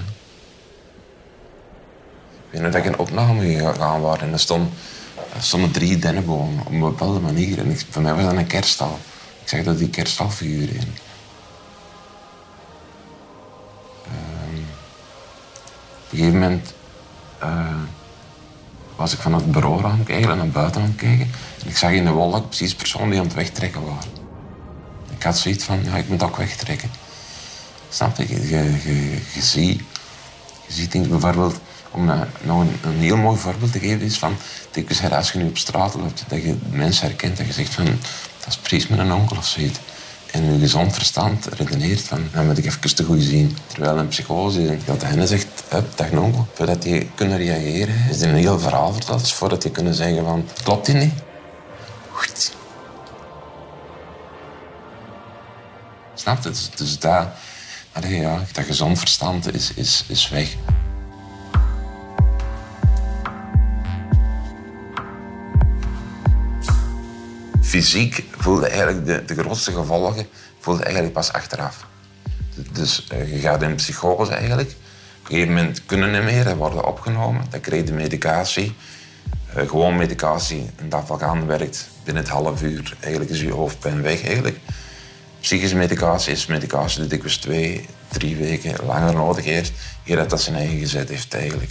Ik 2.46 2.50
weet 2.50 2.60
nog 2.62 2.72
dat 2.72 2.84
ik 2.84 2.86
een 2.86 2.98
opname 2.98 3.54
gegaan 3.54 4.00
was 4.00 4.18
en 4.18 4.32
er 4.32 4.40
stond, 4.40 4.72
stonden 5.38 5.70
drie 5.70 5.98
dennenbomen 5.98 6.66
op 6.66 6.72
een 6.72 6.80
bepaalde 6.80 7.20
manier. 7.20 7.58
En 7.58 7.70
ik, 7.70 7.86
voor 7.90 8.02
mij 8.02 8.14
was 8.14 8.24
dat 8.24 8.32
een 8.32 8.46
kerststal. 8.46 8.98
Ik 9.42 9.48
zeg 9.48 9.64
dat 9.64 9.78
die 9.78 9.90
kerststalfiguur 9.90 10.68
in. 10.68 10.94
Um, 14.06 14.66
op 16.04 16.12
een 16.12 16.18
gegeven 16.18 16.38
moment... 16.38 16.72
Uh, 17.42 17.82
was 19.00 19.12
ik 19.12 19.18
van 19.18 19.34
het 19.34 19.52
bureau 19.52 19.84
aan 19.84 20.04
kijken 20.04 20.30
en 20.30 20.36
naar 20.36 20.48
buiten 20.48 20.82
aan 20.82 20.94
kijken. 20.96 21.30
En 21.62 21.68
ik 21.68 21.76
zag 21.76 21.90
in 21.90 22.04
de 22.04 22.10
wolk 22.10 22.48
precies 22.48 22.74
personen 22.74 23.10
die 23.10 23.18
aan 23.18 23.24
het 23.24 23.34
wegtrekken 23.34 23.84
waren. 23.84 24.10
Ik 25.16 25.22
had 25.22 25.38
zoiets 25.38 25.64
van, 25.64 25.84
ja, 25.84 25.96
ik 25.96 26.08
moet 26.08 26.22
ook 26.22 26.36
wegtrekken. 26.36 26.90
Snap 27.88 28.16
je? 28.16 28.48
Je, 28.48 29.20
je, 29.34 29.42
ziet, 29.42 29.82
je 30.66 30.72
ziet 30.72 31.08
bijvoorbeeld, 31.08 31.60
om 31.90 32.04
nou 32.04 32.66
een, 32.66 32.78
een, 32.82 32.98
heel 32.98 33.16
mooi 33.16 33.38
voorbeeld 33.38 33.72
te 33.72 33.78
geven, 33.78 34.00
is 34.00 34.18
van, 34.18 34.36
als 35.10 35.32
je 35.32 35.38
nu 35.38 35.48
op 35.48 35.58
straat 35.58 35.94
loopt, 35.94 36.24
dat 36.28 36.42
je 36.42 36.56
mensen 36.70 37.06
herkent 37.06 37.38
en 37.38 37.46
je 37.46 37.52
zegt 37.52 37.74
van, 37.74 37.84
dat 37.84 38.48
is 38.48 38.56
precies 38.56 38.88
mijn 38.88 39.12
onkel 39.12 39.36
of 39.36 39.46
zoiets. 39.46 39.78
En 40.32 40.52
je 40.52 40.58
gezond 40.58 40.92
verstand 40.94 41.46
redeneert 41.46 42.00
van, 42.00 42.28
dan 42.32 42.46
moet 42.46 42.58
ik 42.58 42.64
even 42.64 42.94
te 42.94 43.04
goed 43.04 43.22
zien. 43.22 43.56
Terwijl 43.66 43.98
een 43.98 44.08
psychose, 44.08 44.76
dat 44.84 45.02
hen 45.02 45.28
zegt, 45.28 45.46
hup, 45.68 45.96
dag 45.96 46.10
nonkel. 46.10 46.46
Voordat 46.54 46.84
je 46.84 47.06
kunnen 47.14 47.38
reageren, 47.38 47.94
is 48.10 48.20
er 48.20 48.28
een 48.28 48.34
heel 48.34 48.58
verhaal 48.58 48.92
verteld. 48.92 49.20
Dus 49.20 49.32
voordat 49.32 49.62
je 49.62 49.70
kunnen 49.70 49.94
zeggen 49.94 50.24
van, 50.24 50.48
klopt 50.62 50.86
die 50.86 50.94
niet? 50.94 51.12
Goed. 52.10 52.52
Snap 56.14 56.42
je? 56.42 56.48
Dus, 56.48 56.70
dus 56.76 56.98
dat, 56.98 57.28
ja, 58.08 58.42
dat 58.52 58.64
gezond 58.64 58.98
verstand 58.98 59.54
is, 59.54 59.72
is, 59.74 60.04
is 60.08 60.28
weg. 60.28 60.56
Fysiek 67.70 68.24
voelde 68.36 68.66
eigenlijk 68.66 69.06
de, 69.06 69.34
de 69.34 69.42
grootste 69.42 69.72
gevolgen 69.72 70.26
voelde 70.60 70.82
eigenlijk 70.82 71.14
pas 71.14 71.32
achteraf. 71.32 71.86
Dus 72.72 73.06
uh, 73.12 73.32
je 73.32 73.38
gaat 73.38 73.62
in 73.62 73.74
psychose 73.74 74.32
eigenlijk. 74.32 74.68
Op 74.70 74.76
een 75.22 75.30
gegeven 75.30 75.54
moment 75.54 75.86
kunnen 75.86 76.10
niet 76.10 76.22
meer, 76.22 76.56
worden 76.56 76.86
opgenomen. 76.86 77.44
Dan 77.50 77.60
krijg 77.60 77.86
je 77.86 77.92
medicatie. 77.92 78.74
Uh, 79.56 79.68
gewoon 79.68 79.96
medicatie, 79.96 80.70
een 80.76 80.88
dafalgan 80.88 81.46
werkt 81.46 81.88
binnen 82.04 82.22
het 82.22 82.32
half 82.32 82.62
uur. 82.62 82.96
Eigenlijk 83.00 83.30
is 83.30 83.40
je 83.40 83.52
hoofdpijn 83.52 84.02
weg. 84.02 84.24
Eigenlijk. 84.24 84.58
Psychische 85.40 85.76
medicatie 85.76 86.32
is 86.32 86.46
medicatie 86.46 87.00
die 87.00 87.08
dikwijls 87.08 87.36
twee, 87.36 87.88
drie 88.08 88.36
weken 88.36 88.84
langer 88.86 89.14
nodig 89.14 89.44
heeft, 89.44 89.72
eer 90.04 90.16
dat 90.16 90.30
dat 90.30 90.42
zijn 90.42 90.56
eigen 90.56 90.78
gezet 90.78 91.08
heeft 91.08 91.34
eigenlijk. 91.34 91.70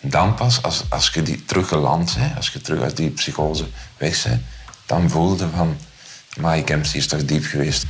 En 0.00 0.10
dan 0.10 0.34
pas, 0.34 0.62
als, 0.62 0.84
als 0.88 1.10
je 1.14 1.22
die 1.22 1.44
teruggeland 1.44 2.14
bent, 2.18 2.36
als 2.36 2.50
je 2.50 2.60
terug 2.60 2.82
uit 2.82 2.96
die 2.96 3.10
psychose 3.10 3.66
weg 3.96 4.22
bent, 4.22 4.42
dan 4.86 5.10
voelde 5.10 5.48
van, 5.48 5.76
maar 6.40 6.58
ik 6.58 6.68
heb 6.68 6.84
diep 7.26 7.44
geweest. 7.44 7.86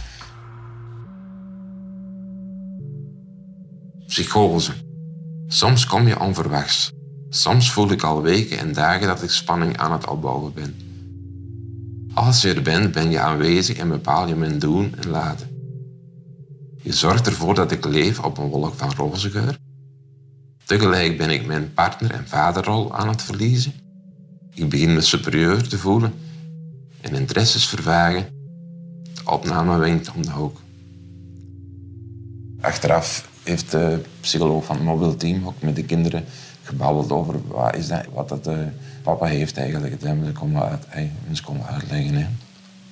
Psychose. 4.06 4.72
Soms 5.46 5.86
kom 5.86 6.06
je 6.06 6.20
onverwachts. 6.20 6.92
Soms 7.28 7.72
voel 7.72 7.90
ik 7.90 8.02
al 8.02 8.22
weken 8.22 8.58
en 8.58 8.72
dagen 8.72 9.06
dat 9.06 9.22
ik 9.22 9.30
spanning 9.30 9.76
aan 9.76 9.92
het 9.92 10.08
opbouwen 10.08 10.52
ben. 10.54 10.76
Als 12.14 12.42
je 12.42 12.54
er 12.54 12.62
bent, 12.62 12.92
ben 12.92 13.10
je 13.10 13.20
aanwezig 13.20 13.76
en 13.76 13.88
bepaal 13.88 14.28
je 14.28 14.34
mijn 14.34 14.58
doen 14.58 14.94
en 15.00 15.10
laten. 15.10 15.48
Je 16.82 16.92
zorgt 16.92 17.26
ervoor 17.26 17.54
dat 17.54 17.72
ik 17.72 17.84
leef 17.84 18.18
op 18.20 18.38
een 18.38 18.48
wolk 18.48 18.74
van 18.74 18.92
rozengeur. 18.96 19.58
Tegelijk 20.64 21.18
ben 21.18 21.30
ik 21.30 21.46
mijn 21.46 21.72
partner 21.72 22.10
en 22.10 22.28
vaderrol 22.28 22.96
aan 22.96 23.08
het 23.08 23.22
verliezen. 23.22 23.72
Ik 24.54 24.68
begin 24.68 24.94
me 24.94 25.00
superieur 25.00 25.68
te 25.68 25.78
voelen 25.78 26.14
en 27.04 27.14
interesses 27.14 27.66
vervagen. 27.66 28.26
De 29.14 29.30
opname 29.30 29.78
wenkt 29.78 30.12
om 30.14 30.23
de 30.23 30.30
hoek. 30.30 30.61
Achteraf 32.61 33.28
heeft 33.42 33.70
de 33.70 34.00
psycholoog 34.20 34.64
van 34.64 34.76
het 34.76 34.84
mobiel 34.84 35.16
team 35.16 35.46
ook 35.46 35.62
met 35.62 35.76
de 35.76 35.84
kinderen 35.84 36.25
gebabbeld 36.62 37.11
over 37.11 37.49
wat, 37.49 37.76
is 37.76 37.88
dat, 37.88 38.04
wat 38.12 38.28
dat, 38.28 38.46
uh, 38.46 38.58
papa 39.02 39.26
heeft 39.26 39.58
eigenlijk. 39.58 40.00
Dat 40.00 40.08
hebben 40.08 40.26
ze 40.26 40.32
komen, 40.32 40.62
uit, 40.62 40.87
ze 41.32 41.42
komen 41.42 41.66
uitleggen. 41.66 42.14
Hè. 42.14 42.26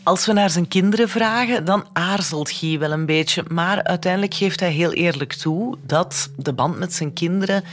Als 0.02 0.26
we 0.26 0.32
naar 0.32 0.50
zijn 0.50 0.68
kinderen 0.68 1.08
vragen, 1.08 1.64
dan 1.64 1.86
aarzelt 1.92 2.50
Guy 2.50 2.78
wel 2.78 2.92
een 2.92 3.06
beetje. 3.06 3.44
Maar 3.48 3.84
uiteindelijk 3.84 4.34
geeft 4.34 4.60
hij 4.60 4.70
heel 4.70 4.92
eerlijk 4.92 5.32
toe 5.32 5.76
dat 5.86 6.30
de 6.36 6.52
band 6.52 6.78
met 6.78 6.92
zijn 6.92 7.12
kinderen 7.12 7.64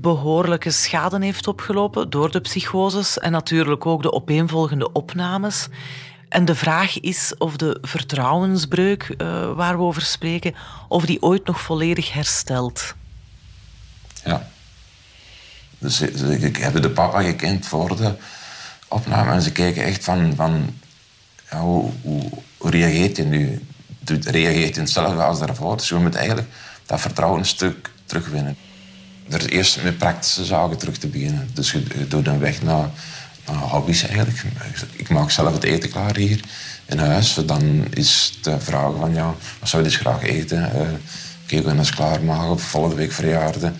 behoorlijke 0.00 0.70
schade 0.70 1.24
heeft 1.24 1.46
opgelopen 1.46 2.10
door 2.10 2.30
de 2.30 2.40
psychoses 2.40 3.18
en 3.18 3.32
natuurlijk 3.32 3.86
ook 3.86 4.02
de 4.02 4.12
opeenvolgende 4.12 4.92
opnames. 4.92 5.68
En 6.28 6.44
de 6.44 6.54
vraag 6.54 7.00
is 7.00 7.34
of 7.38 7.56
de 7.56 7.78
vertrouwensbreuk 7.82 9.14
uh, 9.18 9.52
waar 9.52 9.76
we 9.76 9.82
over 9.82 10.02
spreken, 10.02 10.54
of 10.88 11.06
die 11.06 11.22
ooit 11.22 11.46
nog 11.46 11.60
volledig 11.60 12.12
herstelt. 12.12 12.94
Ja. 14.24 14.48
Dus, 15.78 15.96
dus 15.98 16.20
ik 16.22 16.56
heb 16.56 16.82
de 16.82 16.90
papa 16.90 17.22
gekend 17.22 17.66
voor 17.66 17.96
de 17.96 18.14
opname 18.88 19.32
en 19.32 19.42
ze 19.42 19.52
keken 19.52 19.84
echt 19.84 20.04
van, 20.04 20.32
van 20.34 20.74
hoe, 21.48 21.90
hoe, 22.02 22.30
reageert 22.70 23.16
hij 23.16 23.26
nu? 23.26 23.66
Reageert 24.04 24.74
hij 24.74 24.84
hetzelfde 24.84 25.22
als 25.22 25.38
daarvoor? 25.38 25.76
Dus 25.76 25.88
je 25.88 25.94
moet 25.94 26.14
eigenlijk 26.14 26.48
dat 26.86 27.00
vertrouwen 27.00 27.40
een 27.40 27.46
stuk 27.46 27.90
terugwinnen. 28.04 28.56
Er 29.28 29.48
eerst 29.48 29.82
met 29.82 29.98
praktische 29.98 30.44
zaken 30.44 30.78
terug 30.78 30.96
te 30.96 31.06
beginnen. 31.06 31.50
Dus 31.52 31.72
je, 31.72 32.08
doet 32.08 32.24
dan 32.24 32.38
weg 32.38 32.62
naar, 32.62 32.90
naar, 33.46 33.56
hobby's 33.56 34.02
eigenlijk. 34.02 34.42
Ik 34.92 35.08
maak 35.08 35.30
zelf 35.30 35.52
het 35.52 35.62
eten 35.62 35.90
klaar 35.90 36.16
hier 36.16 36.40
in 36.86 36.98
huis. 36.98 37.34
Dan 37.46 37.86
is 37.90 38.38
de 38.42 38.60
vraag 38.60 38.92
van 38.98 39.14
ja, 39.14 39.34
wat 39.60 39.68
zou 39.68 39.82
je 39.82 39.88
dus 39.88 39.98
graag 39.98 40.22
eten? 40.22 40.70
Uh, 40.74 40.80
Kijk, 41.46 41.64
we 41.64 41.70
eens 41.70 41.94
klaarmaken. 41.94 42.58
Volgende 42.58 42.96
week 42.96 43.12
verjaarden. 43.12 43.76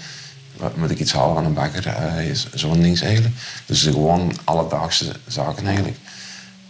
Moet 0.75 0.91
ik 0.91 0.99
iets 0.99 1.13
halen 1.13 1.35
van 1.35 1.45
een 1.45 1.55
bakker? 1.55 1.87
Uh, 1.87 2.35
Zo'n 2.55 2.81
ding 2.81 3.01
eigenlijk. 3.01 3.35
Dus 3.67 3.83
gewoon 3.83 4.33
alledaagse 4.45 5.13
zaken 5.27 5.67
eigenlijk 5.67 5.97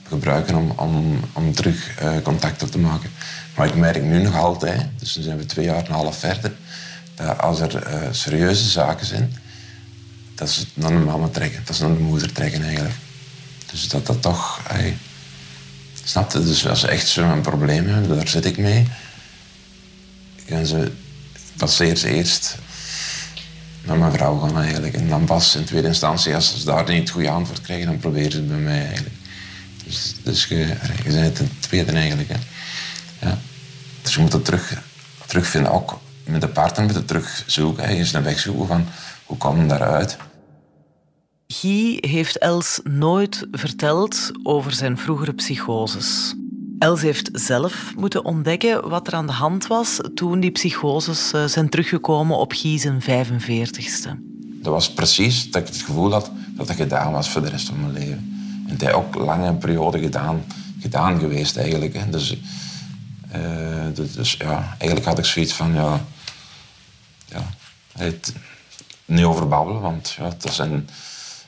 gebruiken 0.09 0.55
om, 0.55 0.71
om, 0.71 1.21
om 1.33 1.55
terug 1.55 2.03
uh, 2.03 2.17
contact 2.23 2.63
op 2.63 2.71
te 2.71 2.79
maken. 2.79 3.11
Maar 3.55 3.67
ik 3.67 3.75
merk 3.75 4.03
nu 4.03 4.23
nog 4.23 4.37
altijd, 4.37 4.87
dus 4.99 5.17
nu 5.17 5.23
zijn 5.23 5.37
we 5.37 5.47
twee 5.47 5.65
jaar 5.65 5.77
en 5.77 5.87
een 5.87 5.93
half 5.93 6.19
verder, 6.19 6.53
dat 7.15 7.39
als 7.39 7.61
er 7.61 7.87
uh, 7.87 8.09
serieuze 8.11 8.69
zaken 8.69 9.07
zijn, 9.07 9.37
dat 10.35 10.51
ze 10.51 10.67
naar 10.75 10.91
de 10.91 10.97
mama 10.97 11.29
trekken, 11.29 11.63
dat 11.65 11.77
ze 11.77 11.87
naar 11.87 11.97
de 11.97 12.03
moeder 12.03 12.33
trekken 12.33 12.63
eigenlijk. 12.63 12.95
Dus 13.71 13.89
dat 13.89 14.07
dat 14.07 14.23
toch... 14.23 14.61
Hey, 14.69 14.97
snap 16.05 16.33
je? 16.33 16.45
Dus 16.45 16.67
als 16.67 16.81
ze 16.81 16.89
echt 16.89 17.09
zo'n 17.09 17.41
probleem 17.41 17.89
hebben, 17.89 18.17
daar 18.17 18.29
zit 18.29 18.45
ik 18.45 18.59
mee, 18.59 18.87
gaan 20.49 20.67
ze 20.67 20.93
passeer 21.57 21.97
ze 21.97 22.09
eerst 22.09 22.57
naar 23.85 23.99
mijn 23.99 24.13
vrouw 24.13 24.39
gaan 24.39 24.59
eigenlijk. 24.59 24.95
En 24.95 25.09
dan 25.09 25.25
pas 25.25 25.57
in 25.57 25.65
tweede 25.65 25.89
instantie, 25.89 26.35
als 26.35 26.59
ze 26.59 26.65
daar 26.65 26.89
niet 26.89 27.01
het 27.01 27.11
goede 27.11 27.31
antwoord 27.31 27.61
krijgen, 27.61 27.87
dan 27.87 27.99
proberen 27.99 28.31
ze 28.31 28.37
het 28.37 28.49
bij 28.49 28.57
mij 28.57 28.87
eigenlijk. 28.87 29.15
Dus, 29.85 30.15
dus 30.23 30.45
je, 30.45 30.57
je 31.05 31.13
bent 31.13 31.37
ten 31.37 31.51
tweede 31.59 31.93
eigenlijk. 31.93 32.29
Hè. 32.29 32.37
Ja. 33.27 33.39
Dus 34.03 34.15
je 34.15 34.21
moet 34.21 34.33
het 34.33 34.45
terug, 34.45 34.83
terugvinden. 35.27 35.73
Ook 35.73 36.01
met 36.27 36.41
de 36.41 36.49
partner 36.49 36.87
moet 36.87 36.95
je 36.95 37.05
terugzoeken. 37.05 37.85
Hè. 37.85 37.91
Je 37.91 37.99
is 37.99 38.13
een 38.13 38.23
weg 38.23 38.39
zoeken 38.39 38.67
van 38.67 38.87
hoe 39.25 39.37
kom 39.37 39.61
je 39.61 39.67
daaruit. 39.67 40.17
Guy 41.47 41.99
heeft 42.01 42.39
Els 42.39 42.81
nooit 42.85 43.47
verteld 43.51 44.31
over 44.43 44.73
zijn 44.73 44.99
vroegere 44.99 45.33
psychoses. 45.33 46.35
Els 46.79 47.01
heeft 47.01 47.31
zelf 47.33 47.93
moeten 47.97 48.25
ontdekken 48.25 48.89
wat 48.89 49.07
er 49.07 49.15
aan 49.15 49.27
de 49.27 49.33
hand 49.33 49.67
was 49.67 50.01
toen 50.15 50.41
die 50.41 50.51
psychoses 50.51 51.33
eh, 51.33 51.45
zijn 51.45 51.69
teruggekomen 51.69 52.37
op 52.37 52.53
Guy 52.53 52.79
zijn 52.79 53.03
45ste. 53.03 54.09
Dat 54.63 54.73
was 54.73 54.93
precies 54.93 55.51
dat 55.51 55.63
ik 55.63 55.69
het 55.69 55.83
gevoel 55.83 56.13
had 56.13 56.31
dat 56.57 56.69
het 56.69 56.77
gedaan 56.77 57.13
was 57.13 57.31
voor 57.31 57.43
de 57.43 57.49
rest 57.49 57.67
van 57.67 57.81
mijn 57.81 57.93
leven. 57.93 58.33
En 58.69 58.77
hij 58.79 58.95
ook 58.95 59.15
lange 59.15 59.55
periode 59.55 59.99
gedaan, 59.99 60.45
gedaan 60.81 61.19
geweest 61.19 61.57
eigenlijk. 61.57 62.13
Dus, 62.13 62.37
uh, 63.37 64.07
dus, 64.15 64.33
ja, 64.33 64.75
eigenlijk 64.79 65.05
had 65.05 65.19
ik 65.19 65.25
zoiets 65.25 65.53
van, 65.53 65.75
ja... 65.75 66.05
het, 67.99 68.33
niet 69.05 69.25
over 69.25 69.49
babbelen, 69.49 69.81
want 69.81 70.11
ja, 70.19 70.35
dat 70.39 70.55
zijn, 70.55 70.89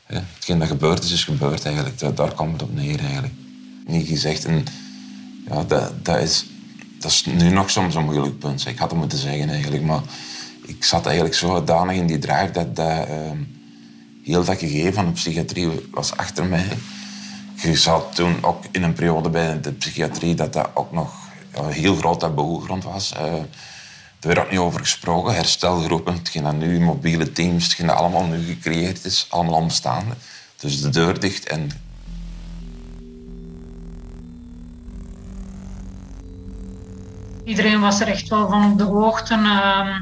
hetgeen 0.07 0.59
dat 0.59 0.69
gebeurd 0.69 1.05
is, 1.05 1.13
is 1.13 1.25
gebeurd 1.25 1.65
eigenlijk. 1.65 2.17
Daar, 2.17 2.35
komt 2.35 2.53
het 2.53 2.63
op 2.63 2.75
neer 2.75 3.01
eigenlijk. 3.01 3.35
Niet 3.87 4.09
gezegd. 4.09 4.45
En 4.45 4.65
ja, 5.49 5.65
dat, 6.03 6.21
is, 6.21 6.47
dat 6.99 7.11
is 7.11 7.25
nu 7.25 7.51
nog 7.51 7.71
soms 7.71 7.95
een 7.95 8.05
moeilijk 8.05 8.39
punt. 8.39 8.67
Ik 8.67 8.79
had 8.79 8.91
het 8.91 8.99
moeten 8.99 9.19
zeggen 9.19 9.49
eigenlijk, 9.49 9.83
maar 9.83 10.03
ik 10.67 10.85
zat 10.85 11.07
eigenlijk 11.07 11.37
zo 11.37 11.65
danig 11.65 11.97
in 11.97 12.07
die 12.07 12.19
drive 12.19 12.51
dat, 12.53 12.77
dat 12.77 13.09
uh, 13.09 13.31
heel 14.25 14.45
dat 14.45 14.59
gegeven 14.59 14.93
van 14.93 15.07
de 15.07 15.13
psychiatrie 15.13 15.89
was 15.91 16.17
achter 16.17 16.45
mij 16.45 16.69
je 17.63 17.77
zat 17.77 18.15
toen 18.15 18.45
ook 18.45 18.65
in 18.71 18.83
een 18.83 18.93
periode 18.93 19.31
bij 19.31 19.61
de 19.61 19.73
psychiatrie 19.73 20.35
dat 20.35 20.53
dat 20.53 20.69
ook 20.75 20.93
nog 20.93 21.15
heel 21.65 21.97
groot 21.97 22.21
taboegrond 22.21 22.85
was. 22.85 23.13
Uh, 23.17 23.35
er 24.27 24.35
werd 24.35 24.47
ook 24.47 24.53
niet 24.53 24.61
over 24.61 24.81
gesproken. 24.81 25.35
Herstelgroepen, 25.35 26.15
hetgeen 26.15 26.43
dat 26.43 26.55
nu, 26.55 26.81
mobiele 26.81 27.33
teams, 27.33 27.65
hetgeen 27.65 27.87
dat 27.87 27.97
allemaal 27.97 28.27
nu 28.27 28.45
gecreëerd 28.45 29.05
is, 29.05 29.27
allemaal 29.31 29.55
omstaande. 29.55 30.15
Dus 30.57 30.81
de 30.81 30.89
deur 30.89 31.21
dicht 31.21 31.49
en 31.49 31.71
Iedereen 37.45 37.81
was 37.81 38.01
er 38.01 38.09
echt 38.09 38.29
wel 38.29 38.49
van 38.49 38.73
op 38.73 38.79
de 38.79 38.85
hoogte. 38.85 39.35
Uh, 39.35 39.97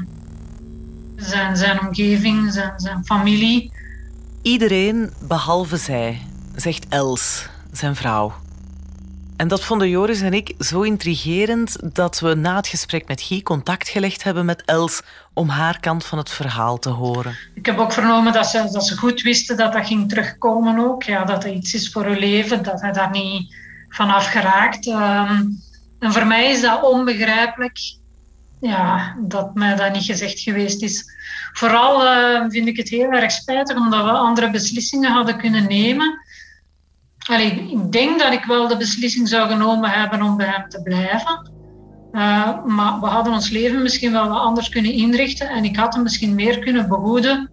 zijn, 1.15 1.57
zijn 1.57 1.79
omgeving, 1.79 2.53
zijn, 2.53 2.73
zijn 2.77 3.05
familie. 3.05 3.71
Iedereen 4.41 5.13
behalve 5.27 5.77
zij 5.77 6.21
zegt 6.55 6.85
Els, 6.89 7.47
zijn 7.71 7.95
vrouw. 7.95 8.33
En 9.37 9.47
dat 9.47 9.63
vonden 9.63 9.89
Joris 9.89 10.21
en 10.21 10.33
ik 10.33 10.53
zo 10.59 10.81
intrigerend 10.81 11.95
dat 11.95 12.19
we 12.19 12.35
na 12.35 12.55
het 12.55 12.67
gesprek 12.67 13.07
met 13.07 13.21
Guy 13.21 13.41
contact 13.41 13.89
gelegd 13.89 14.23
hebben 14.23 14.45
met 14.45 14.63
Els 14.65 15.01
om 15.33 15.49
haar 15.49 15.79
kant 15.79 16.05
van 16.05 16.17
het 16.17 16.29
verhaal 16.29 16.79
te 16.79 16.89
horen. 16.89 17.37
Ik 17.53 17.65
heb 17.65 17.77
ook 17.77 17.93
vernomen 17.93 18.33
dat 18.33 18.47
ze, 18.47 18.69
dat 18.71 18.87
ze 18.87 18.97
goed 18.97 19.21
wisten 19.21 19.57
dat 19.57 19.73
dat 19.73 19.87
ging 19.87 20.09
terugkomen 20.09 20.79
ook. 20.79 21.03
Ja, 21.03 21.23
dat 21.23 21.43
het 21.43 21.53
iets 21.53 21.73
is 21.73 21.91
voor 21.91 22.05
hun 22.05 22.17
leven, 22.17 22.63
dat 22.63 22.81
hij 22.81 22.91
daar 22.91 23.11
niet 23.11 23.55
vanaf 23.89 24.25
geraakt. 24.25 24.87
Um, 24.87 25.61
en 25.99 26.11
voor 26.13 26.27
mij 26.27 26.51
is 26.51 26.61
dat 26.61 26.83
onbegrijpelijk 26.83 27.79
ja, 28.59 29.15
dat 29.19 29.55
mij 29.55 29.75
dat 29.75 29.93
niet 29.93 30.03
gezegd 30.03 30.39
geweest 30.39 30.81
is. 30.81 31.03
Vooral 31.53 32.05
uh, 32.05 32.45
vind 32.47 32.67
ik 32.67 32.77
het 32.77 32.89
heel 32.89 33.11
erg 33.11 33.31
spijtig 33.31 33.77
omdat 33.77 34.03
we 34.03 34.11
andere 34.11 34.51
beslissingen 34.51 35.11
hadden 35.11 35.37
kunnen 35.37 35.67
nemen 35.67 36.24
Allee, 37.25 37.51
ik 37.51 37.91
denk 37.91 38.19
dat 38.19 38.33
ik 38.33 38.43
wel 38.43 38.67
de 38.67 38.77
beslissing 38.77 39.27
zou 39.27 39.49
genomen 39.49 39.89
hebben 39.89 40.21
om 40.21 40.37
bij 40.37 40.45
hem 40.45 40.69
te 40.69 40.81
blijven. 40.81 41.51
Uh, 42.11 42.65
maar 42.65 42.99
we 42.99 43.05
hadden 43.05 43.33
ons 43.33 43.49
leven 43.49 43.81
misschien 43.81 44.11
wel 44.11 44.27
wat 44.27 44.37
anders 44.37 44.69
kunnen 44.69 44.91
inrichten 44.91 45.49
en 45.49 45.63
ik 45.63 45.75
had 45.75 45.93
hem 45.93 46.03
misschien 46.03 46.35
meer 46.35 46.59
kunnen 46.59 46.87
behoeden 46.87 47.49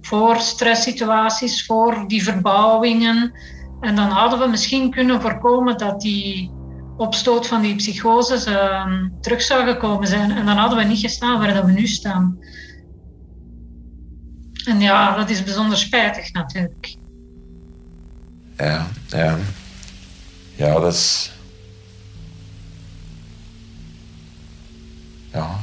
voor 0.00 0.36
stresssituaties, 0.36 1.66
voor 1.66 2.04
die 2.06 2.22
verbouwingen. 2.22 3.32
En 3.80 3.96
dan 3.96 4.08
hadden 4.08 4.38
we 4.38 4.46
misschien 4.46 4.90
kunnen 4.90 5.20
voorkomen 5.20 5.78
dat 5.78 6.00
die 6.00 6.50
opstoot 6.96 7.46
van 7.46 7.60
die 7.60 7.74
psychoses 7.74 8.46
uh, 8.46 8.86
terug 9.20 9.42
zou 9.42 9.66
gekomen 9.66 10.06
zijn. 10.06 10.30
En 10.30 10.46
dan 10.46 10.56
hadden 10.56 10.78
we 10.78 10.84
niet 10.84 11.00
gestaan 11.00 11.38
waar 11.38 11.66
we 11.66 11.72
nu 11.72 11.86
staan. 11.86 12.38
En 14.64 14.80
ja, 14.80 15.16
dat 15.16 15.30
is 15.30 15.42
bijzonder 15.42 15.78
spijtig 15.78 16.32
natuurlijk. 16.32 16.96
Ja, 18.56 18.88
ja. 19.06 19.38
Ja, 20.56 20.78
dat 20.80 20.94
is... 20.94 21.30
Ja, 25.32 25.58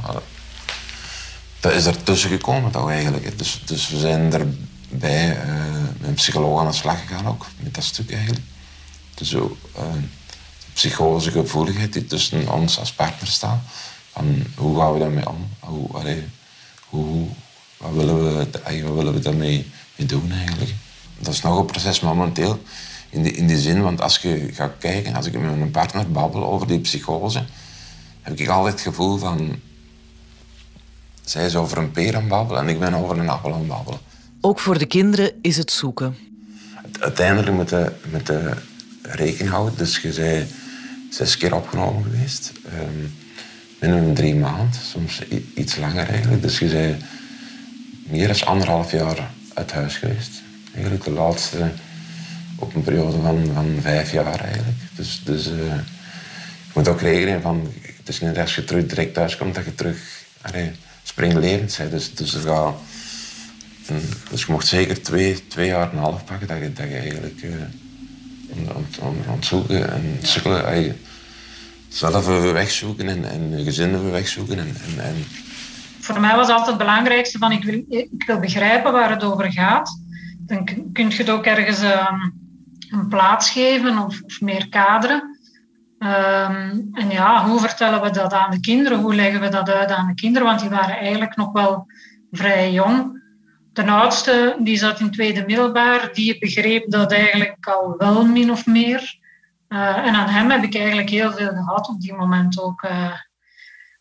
dat 1.59 1.71
is 1.71 1.85
ertussen 1.85 2.29
gekomen 2.29 2.89
eigenlijk. 2.89 3.37
Dus, 3.37 3.61
dus 3.65 3.89
we 3.89 3.99
zijn 3.99 4.33
erbij 4.33 5.45
uh, 5.45 5.81
met 5.97 6.07
een 6.07 6.13
psycholoog 6.13 6.59
aan 6.59 6.67
de 6.67 6.73
slag 6.73 7.01
gegaan 7.01 7.27
ook, 7.27 7.45
met 7.59 7.73
dat 7.73 7.83
stuk 7.83 8.11
eigenlijk. 8.11 8.45
Dus 9.13 9.29
zo, 9.29 9.57
uh, 9.77 9.83
psychologische 10.73 11.31
gevoeligheid 11.31 11.93
die 11.93 12.05
tussen 12.05 12.51
ons 12.51 12.79
als 12.79 12.91
partner 12.91 13.27
staat. 13.27 13.59
Van 14.11 14.43
hoe 14.55 14.79
gaan 14.79 14.93
we 14.93 14.99
daarmee 14.99 15.29
om? 15.29 15.49
Hoe, 15.59 16.23
hoe, 16.89 17.27
wat, 17.77 17.93
willen 17.93 18.23
we, 18.23 18.47
wat 18.61 18.93
willen 18.95 19.13
we 19.13 19.19
daarmee 19.19 19.71
mee 19.95 20.07
doen 20.07 20.31
eigenlijk? 20.31 20.71
Dat 21.19 21.33
is 21.33 21.41
nog 21.41 21.59
een 21.59 21.65
proces 21.65 21.99
momenteel. 21.99 22.61
In, 23.09 23.23
de, 23.23 23.31
in 23.31 23.47
die 23.47 23.57
zin, 23.57 23.81
want 23.81 24.01
als 24.01 24.17
je 24.17 24.49
gaat 24.53 24.73
kijken, 24.79 25.15
als 25.15 25.25
ik 25.25 25.33
met 25.33 25.57
mijn 25.57 25.71
partner 25.71 26.11
babbel 26.11 26.45
over 26.45 26.67
die 26.67 26.79
psychose, 26.79 27.43
heb 28.21 28.39
ik 28.39 28.47
altijd 28.47 28.73
het 28.73 28.83
gevoel 28.83 29.17
van... 29.17 29.55
Zij 31.23 31.45
is 31.45 31.55
over 31.55 31.77
een 31.77 31.91
peer 31.91 32.15
aan 32.15 32.27
babbelen 32.27 32.61
en 32.61 32.69
ik 32.69 32.79
ben 32.79 32.93
over 32.93 33.17
een 33.17 33.29
appel 33.29 33.53
aan 33.53 33.67
babbelen. 33.67 33.99
Ook 34.41 34.59
voor 34.59 34.77
de 34.77 34.85
kinderen 34.85 35.31
is 35.41 35.57
het 35.57 35.71
zoeken. 35.71 36.15
Uiteindelijk 36.99 37.51
moet 37.51 37.69
je 37.69 37.91
met 38.11 38.25
de 38.25 38.51
rekening 39.01 39.49
houden. 39.49 39.77
Dus 39.77 39.97
je 39.97 40.13
bent 40.13 40.51
zes 41.09 41.37
keer 41.37 41.55
opgenomen 41.55 42.03
geweest. 42.03 42.51
Um, 42.65 43.13
minimum 43.79 44.13
drie 44.13 44.35
maanden, 44.35 44.79
soms 44.81 45.21
iets 45.55 45.75
langer 45.75 46.07
eigenlijk. 46.09 46.41
Dus 46.41 46.59
je 46.59 46.67
bent 46.67 47.03
meer 48.03 48.27
dan 48.27 48.47
anderhalf 48.47 48.91
jaar 48.91 49.31
uit 49.53 49.71
huis 49.71 49.95
geweest. 49.95 50.41
Eigenlijk 50.73 51.03
de 51.03 51.11
laatste 51.11 51.71
op 52.55 52.75
een 52.75 52.83
periode 52.83 53.21
van, 53.21 53.51
van 53.53 53.77
vijf 53.81 54.11
jaar 54.11 54.39
eigenlijk. 54.39 54.77
Dus, 54.95 55.21
dus 55.23 55.47
uh, 55.47 55.55
je 55.55 56.71
moet 56.73 56.87
ook 56.87 57.01
rekenen 57.01 57.41
van... 57.41 57.73
Het 57.97 58.07
is 58.07 58.21
niet 58.21 58.37
als 58.37 58.55
je 58.55 58.63
terug 58.63 58.85
direct 58.85 59.13
thuis 59.13 59.37
komt 59.37 59.55
dat 59.55 59.65
je 59.65 59.75
terug 59.75 60.25
allee, 60.41 60.71
springlevend 61.03 61.75
bent. 61.77 61.91
Dus, 61.91 62.15
dus, 62.15 62.33
er 62.33 62.41
gaat, 62.41 62.75
dus 64.29 64.45
je 64.45 64.51
mocht 64.51 64.67
zeker 64.67 65.01
twee, 65.01 65.47
twee 65.47 65.67
jaar 65.67 65.91
en 65.91 65.97
een 65.97 66.03
half 66.03 66.25
pakken 66.25 66.47
dat 66.47 66.57
je, 66.57 66.73
dat 66.73 66.87
je 66.87 66.95
eigenlijk... 66.95 67.43
Uh, 67.43 67.53
om, 68.99 69.15
om, 69.27 69.43
zoeken 69.43 69.91
en 69.91 70.17
sukkelen. 70.21 70.97
Zelf 71.87 72.27
even 72.27 72.53
wegzoeken 72.53 73.07
en, 73.07 73.29
en 73.29 73.63
gezinnen 73.63 73.99
even 73.99 74.11
wegzoeken. 74.11 74.59
En, 74.59 74.67
en, 74.67 75.03
en, 75.03 75.15
Voor 75.99 76.19
mij 76.19 76.35
was 76.35 76.49
altijd 76.49 76.67
het 76.67 76.77
belangrijkste 76.77 77.37
van 77.37 77.51
ik 77.51 77.63
wil, 77.63 77.83
ik 77.89 78.23
wil 78.25 78.39
begrijpen 78.39 78.91
waar 78.91 79.09
het 79.09 79.23
over 79.23 79.51
gaat. 79.51 79.99
Dan 80.45 80.91
kun 80.93 81.09
je 81.09 81.15
het 81.15 81.29
ook 81.29 81.45
ergens... 81.45 81.83
Uh, 81.83 82.23
een 82.93 83.07
plaats 83.07 83.49
geven 83.49 83.97
of, 83.97 84.21
of 84.21 84.41
meer 84.41 84.69
kaderen. 84.69 85.39
Ehm, 85.99 86.79
en 86.91 87.09
ja, 87.09 87.45
hoe 87.45 87.59
vertellen 87.59 88.01
we 88.01 88.09
dat 88.09 88.33
aan 88.33 88.51
de 88.51 88.59
kinderen? 88.59 88.99
Hoe 88.99 89.15
leggen 89.15 89.41
we 89.41 89.49
dat 89.49 89.69
uit 89.69 89.91
aan 89.91 90.07
de 90.07 90.13
kinderen? 90.13 90.47
Want 90.47 90.59
die 90.59 90.69
waren 90.69 90.97
eigenlijk 90.97 91.35
nog 91.35 91.51
wel 91.51 91.87
vrij 92.31 92.71
jong. 92.71 93.21
De 93.73 93.85
oudste, 93.85 94.55
die 94.59 94.77
zat 94.77 94.99
in 94.99 95.11
tweede 95.11 95.43
middelbaar, 95.45 96.09
die 96.13 96.39
begreep 96.39 96.91
dat 96.91 97.11
eigenlijk 97.11 97.67
al 97.67 97.95
wel 97.97 98.25
min 98.25 98.51
of 98.51 98.65
meer. 98.65 99.21
Uh, 99.69 99.97
en 99.97 100.13
aan 100.13 100.29
hem 100.29 100.49
heb 100.49 100.63
ik 100.63 100.75
eigenlijk 100.75 101.09
heel 101.09 101.31
veel 101.31 101.49
gehad 101.49 101.87
op 101.87 102.01
die 102.01 102.13
moment 102.13 102.61
ook. 102.61 102.83
Uh, 102.83 103.13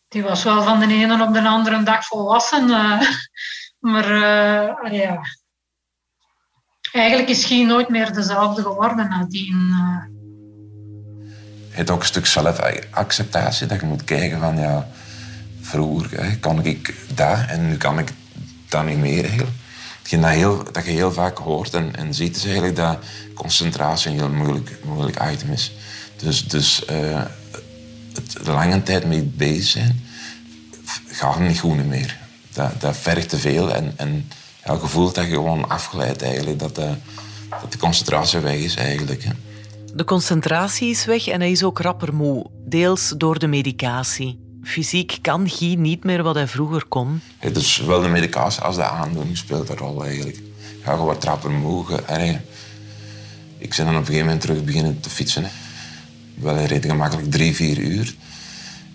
die 0.09 0.23
was 0.23 0.45
wel 0.45 0.63
van 0.63 0.79
de 0.79 0.87
ene 0.87 1.23
op 1.23 1.33
de 1.33 1.43
andere 1.43 1.83
dag 1.83 2.07
volwassen. 2.07 2.69
Uh, 2.69 3.01
maar 3.93 4.95
ja, 4.95 5.21
eigenlijk 6.93 7.29
is 7.29 7.45
Guy 7.45 7.65
nooit 7.65 7.89
meer 7.89 8.13
dezelfde 8.13 8.63
geworden 8.63 9.09
nadien. 9.09 9.75
Je 11.71 11.79
hebt 11.79 11.91
ook 11.91 12.01
een 12.01 12.07
stuk 12.07 12.27
zelfacceptatie, 12.27 13.67
dat 13.67 13.81
je 13.81 13.87
moet 13.87 14.05
kijken 14.05 14.41
van 14.41 14.59
ja, 14.59 14.89
vroeger 15.61 16.39
kon 16.39 16.65
ik 16.65 16.95
dat 17.15 17.39
en 17.49 17.69
nu 17.69 17.77
kan 17.77 17.99
ik 17.99 18.13
dat 18.69 18.85
niet 18.85 18.99
meer 18.99 19.25
eigenlijk. 19.25 19.51
dat, 20.11 20.31
heel, 20.31 20.73
dat 20.73 20.85
je 20.85 20.91
heel 20.91 21.13
vaak 21.13 21.39
hoort 21.39 21.75
en, 21.75 21.97
en 21.97 22.15
ziet 22.15 22.37
is 22.37 22.45
eigenlijk 22.45 22.77
dat 22.77 22.99
concentratie 23.35 24.11
een 24.11 24.17
heel 24.17 24.31
moeilijk, 24.31 24.79
moeilijk 24.85 25.23
item 25.33 25.53
is. 25.53 25.73
Dus, 26.17 26.49
dus 26.49 26.83
uh, 26.91 27.23
het 28.13 28.47
lange 28.47 28.83
tijd 28.83 29.05
mee 29.05 29.23
bezig 29.23 29.65
zijn, 29.65 30.01
gaat 31.07 31.41
niet 31.41 31.61
goed 31.61 31.87
meer. 31.87 32.17
Dat, 32.53 32.81
dat 32.81 32.97
vergt 32.97 33.29
te 33.29 33.39
veel 33.39 33.75
en, 33.75 33.93
en 33.97 34.29
ja, 34.65 34.75
gevoel 34.77 35.13
dat 35.13 35.25
je 35.25 35.31
gewoon 35.31 35.69
afgeleid 35.69 36.23
eigenlijk. 36.23 36.59
Dat 36.59 36.75
de, 36.75 36.95
dat 37.61 37.73
de 37.73 37.79
concentratie 37.79 38.39
weg 38.39 38.57
is 38.57 38.75
eigenlijk. 38.75 39.25
Hè. 39.25 39.31
De 39.95 40.05
concentratie 40.05 40.91
is 40.91 41.05
weg 41.05 41.27
en 41.27 41.41
hij 41.41 41.51
is 41.51 41.63
ook 41.65 41.81
rapper 41.81 42.15
moe. 42.15 42.47
Deels 42.65 43.15
door 43.17 43.39
de 43.39 43.47
medicatie. 43.47 44.41
Fysiek 44.63 45.19
kan 45.21 45.49
Guy 45.49 45.75
niet 45.75 46.05
meer 46.05 46.23
wat 46.23 46.35
hij 46.35 46.49
vroeger 46.49 46.85
kon. 46.85 47.21
Het 47.39 47.57
is 47.57 47.77
wel 47.77 48.01
de 48.01 48.09
medicatie 48.09 48.63
als 48.63 48.77
de 48.77 48.85
aandoening 48.85 49.37
speelt 49.37 49.69
een 49.69 49.77
rol 49.77 50.05
eigenlijk. 50.05 50.41
Ja, 50.85 50.93
je 50.93 50.99
wordt 50.99 51.25
rapper 51.25 51.51
moe. 51.51 51.85
ik 53.59 53.75
ben 53.77 53.85
dan 53.85 53.95
op 53.95 54.01
een 54.01 54.07
gegeven 54.07 54.25
moment 54.25 54.41
terug 54.41 54.65
beginnen 54.65 55.01
te 55.01 55.11
fietsen. 55.11 55.43
Hè. 55.43 55.51
Wel 56.35 56.57
redelijk 56.57 56.87
gemakkelijk 56.87 57.31
drie, 57.31 57.55
vier 57.55 57.79
uur. 57.79 58.15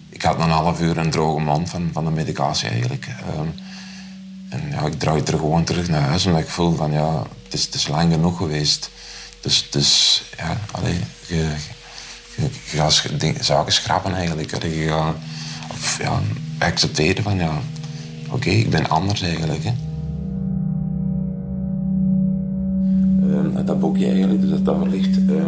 Ik 0.10 0.22
had 0.22 0.40
een 0.40 0.50
half 0.50 0.82
uur 0.82 0.98
een 0.98 1.10
droge 1.10 1.42
mond 1.42 1.70
van, 1.70 1.90
van 1.94 2.06
de 2.06 2.12
medicatie 2.12 2.70
eigenlijk. 2.70 3.08
Ehm, 3.08 3.48
en 4.50 4.70
ja, 4.70 4.86
ik 4.86 5.00
draai 5.00 5.22
er 5.22 5.38
gewoon 5.38 5.64
terug 5.64 5.88
naar 5.88 6.02
huis 6.02 6.26
omdat 6.26 6.42
ik 6.42 6.48
voel 6.48 6.72
van 6.72 6.92
ja, 6.92 7.24
het 7.44 7.54
is, 7.54 7.66
het 7.66 7.74
is 7.74 7.88
lang 7.88 8.12
genoeg 8.12 8.38
geweest. 8.38 8.90
Dus, 9.42 9.68
dus 9.72 10.24
ja, 10.38 10.58
allee, 10.72 11.00
je, 11.28 11.52
je, 12.36 12.50
je 12.72 12.78
gaat 12.78 13.04
zaken 13.42 13.74
schrappen 13.74 14.14
eigenlijk. 14.14 14.50
Je 14.50 14.88
gaat 14.88 15.16
of, 15.72 15.98
ja, 16.02 16.22
accepteren 16.60 17.24
van 17.24 17.38
ja, 17.38 17.62
oké, 18.32 18.50
ik 18.50 18.70
ben 18.70 18.90
anders 18.90 19.22
eigenlijk. 19.22 19.64
Hè. 19.64 19.74
Uh, 23.24 23.66
dat 23.66 23.80
boekje 23.80 24.06
eigenlijk, 24.06 24.42
dus 24.42 24.50
dat 24.50 24.66
daar 24.66 24.88
ligt, 24.88 25.18
uh, 25.18 25.46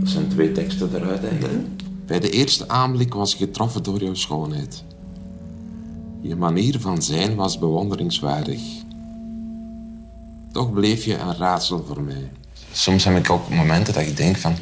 dat 0.00 0.08
zijn 0.08 0.28
twee 0.28 0.52
teksten 0.52 0.90
eruit 0.94 1.24
eigenlijk. 1.24 1.66
Bij 2.06 2.20
de 2.20 2.30
eerste 2.30 2.68
aanblik 2.68 3.14
was 3.14 3.32
ik 3.32 3.38
getroffen 3.38 3.82
door 3.82 4.02
jouw 4.02 4.14
schoonheid. 4.14 4.84
Je 6.28 6.36
manier 6.36 6.80
van 6.80 7.02
zijn 7.02 7.34
was 7.34 7.58
bewonderingswaardig. 7.58 8.60
Toch 10.52 10.72
bleef 10.72 11.04
je 11.04 11.18
een 11.18 11.36
raadsel 11.36 11.84
voor 11.86 12.02
mij. 12.02 12.30
Soms 12.72 13.04
heb 13.04 13.16
ik 13.16 13.30
ook 13.30 13.48
momenten 13.48 13.94
dat 13.94 14.02
ik 14.02 14.16
denk 14.16 14.36
van... 14.36 14.56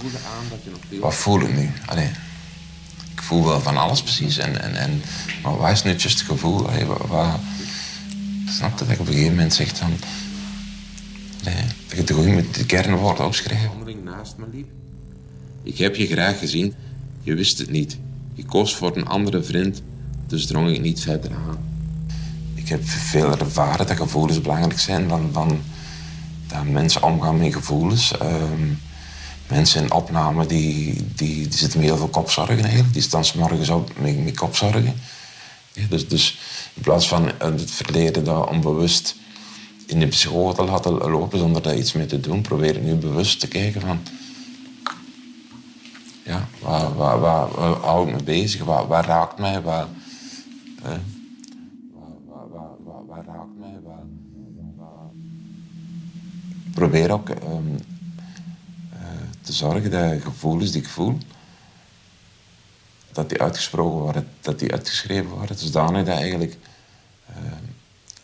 Wat 1.00 1.14
voel 1.14 1.40
ik 1.40 1.57
nu? 1.57 1.70
Allee, 1.87 2.11
ik 3.12 3.22
voel 3.22 3.44
wel 3.44 3.61
van 3.61 3.77
alles 3.77 4.03
precies. 4.03 4.38
En, 4.38 4.62
en, 4.62 4.77
en, 4.77 5.03
maar 5.42 5.57
wat 5.57 5.70
is 5.70 5.83
nu 5.83 5.90
juist 5.90 6.18
het 6.18 6.29
gevoel? 6.29 6.68
Allee, 6.68 6.85
wat, 6.85 7.07
wat, 7.07 7.38
snap 8.48 8.79
dat 8.79 8.88
ik 8.88 9.00
op 9.00 9.07
een 9.07 9.12
gegeven 9.12 9.35
moment 9.35 9.55
zeg 9.55 9.77
van... 9.77 9.92
Allee, 11.44 11.64
dat 11.88 11.96
je 11.96 12.05
toch 12.05 12.27
met 12.27 12.55
de 12.55 12.66
kernwoorden 12.66 13.27
opschrijven. 13.27 13.70
naast 14.05 14.37
me 14.37 14.44
liep. 14.53 14.68
Ik 15.62 15.79
heb 15.79 15.96
je 15.96 16.07
graag 16.07 16.38
gezien. 16.38 16.74
Je 17.22 17.35
wist 17.35 17.59
het 17.59 17.70
niet. 17.70 17.98
Je 18.35 18.44
koos 18.44 18.77
voor 18.77 18.96
een 18.96 19.07
andere 19.07 19.42
vriend 19.42 19.83
dus 20.35 20.47
drong 20.47 20.68
ik 20.68 20.81
niet 20.81 21.01
verder 21.01 21.31
aan. 21.31 21.59
Ik 22.55 22.68
heb 22.68 22.81
veel 22.85 23.38
ervaren 23.38 23.87
dat 23.87 23.97
gevoelens 23.97 24.40
belangrijk 24.40 24.79
zijn 24.79 25.09
dan, 25.09 25.31
dan 25.33 25.61
dat 26.47 26.64
mensen 26.64 27.03
omgaan 27.03 27.38
met 27.38 27.53
gevoelens. 27.53 28.18
Ehm, 28.18 28.68
mensen 29.49 29.83
in 29.83 29.92
opname 29.92 30.47
die, 30.47 30.94
die, 31.14 31.49
die 31.49 31.59
zitten 31.59 31.79
met 31.79 31.88
heel 31.88 31.97
veel 31.97 32.09
kopzorgen 32.09 32.62
eigenlijk. 32.62 32.92
Die 32.92 33.03
staan 33.03 33.25
s 33.25 33.33
morgens 33.33 33.68
op 33.68 33.90
met, 34.01 34.37
kopzorgen. 34.37 34.94
dus, 35.88 36.09
dus 36.09 36.38
in 36.75 36.83
plaats 36.83 37.09
van 37.09 37.31
het 37.38 37.70
verleden 37.70 38.25
dat 38.25 38.49
onbewust 38.49 39.16
in 39.87 40.01
de 40.01 40.07
psycholoog 40.07 40.55
te 40.55 40.64
laten 40.64 40.92
lopen 40.92 41.38
zonder 41.38 41.62
daar 41.62 41.77
iets 41.77 41.92
mee 41.92 42.07
te 42.07 42.20
doen, 42.20 42.40
probeer 42.40 42.77
ik 42.77 42.83
nu 42.83 42.94
bewust 42.94 43.40
te 43.40 43.49
kijken 43.49 43.81
van 43.81 43.99
ja, 46.25 46.49
waar, 46.61 46.94
waar, 46.94 47.20
waar, 47.20 47.49
waar 47.81 48.07
me 48.07 48.23
bezig? 48.23 48.64
Waar, 48.64 48.87
waar 48.87 49.05
raakt 49.05 49.38
mij? 49.38 49.62
Waar, 49.62 49.87
Waar, 50.85 51.01
waar, 52.49 52.77
waar, 52.85 53.07
waar, 53.07 53.25
raakt 53.25 53.59
mij? 53.59 53.79
Probeer 56.75 57.11
ook 57.11 57.29
um, 57.29 57.79
uh, 58.92 58.99
te 59.40 59.53
zorgen 59.53 59.90
dat 59.90 60.23
gevoelens 60.23 60.70
die 60.70 60.81
ik 60.81 60.88
voel, 60.88 61.18
dat 63.12 63.29
die 63.29 63.42
uitgesproken 63.42 64.01
worden, 64.01 64.29
dat 64.40 64.59
die 64.59 64.73
uitgeschreven 64.73 65.31
worden. 65.31 65.73
Daarna 65.73 66.03
dat 66.03 66.16
eigenlijk 66.16 66.57
uh, 67.31 67.37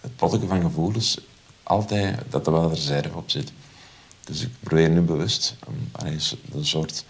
het 0.01 0.16
potten 0.16 0.49
van 0.49 0.61
gevoelens 0.61 1.18
altijd 1.62 2.18
dat 2.29 2.46
er 2.46 2.53
wel 2.53 2.62
een 2.62 2.75
reserve 2.75 3.16
op 3.16 3.31
zit. 3.31 3.53
Dus 4.25 4.42
ik 4.42 4.51
probeer 4.61 4.90
nu 4.90 5.01
bewust 5.01 5.57
um, 5.68 5.90
een 6.53 6.64
soort 6.64 7.05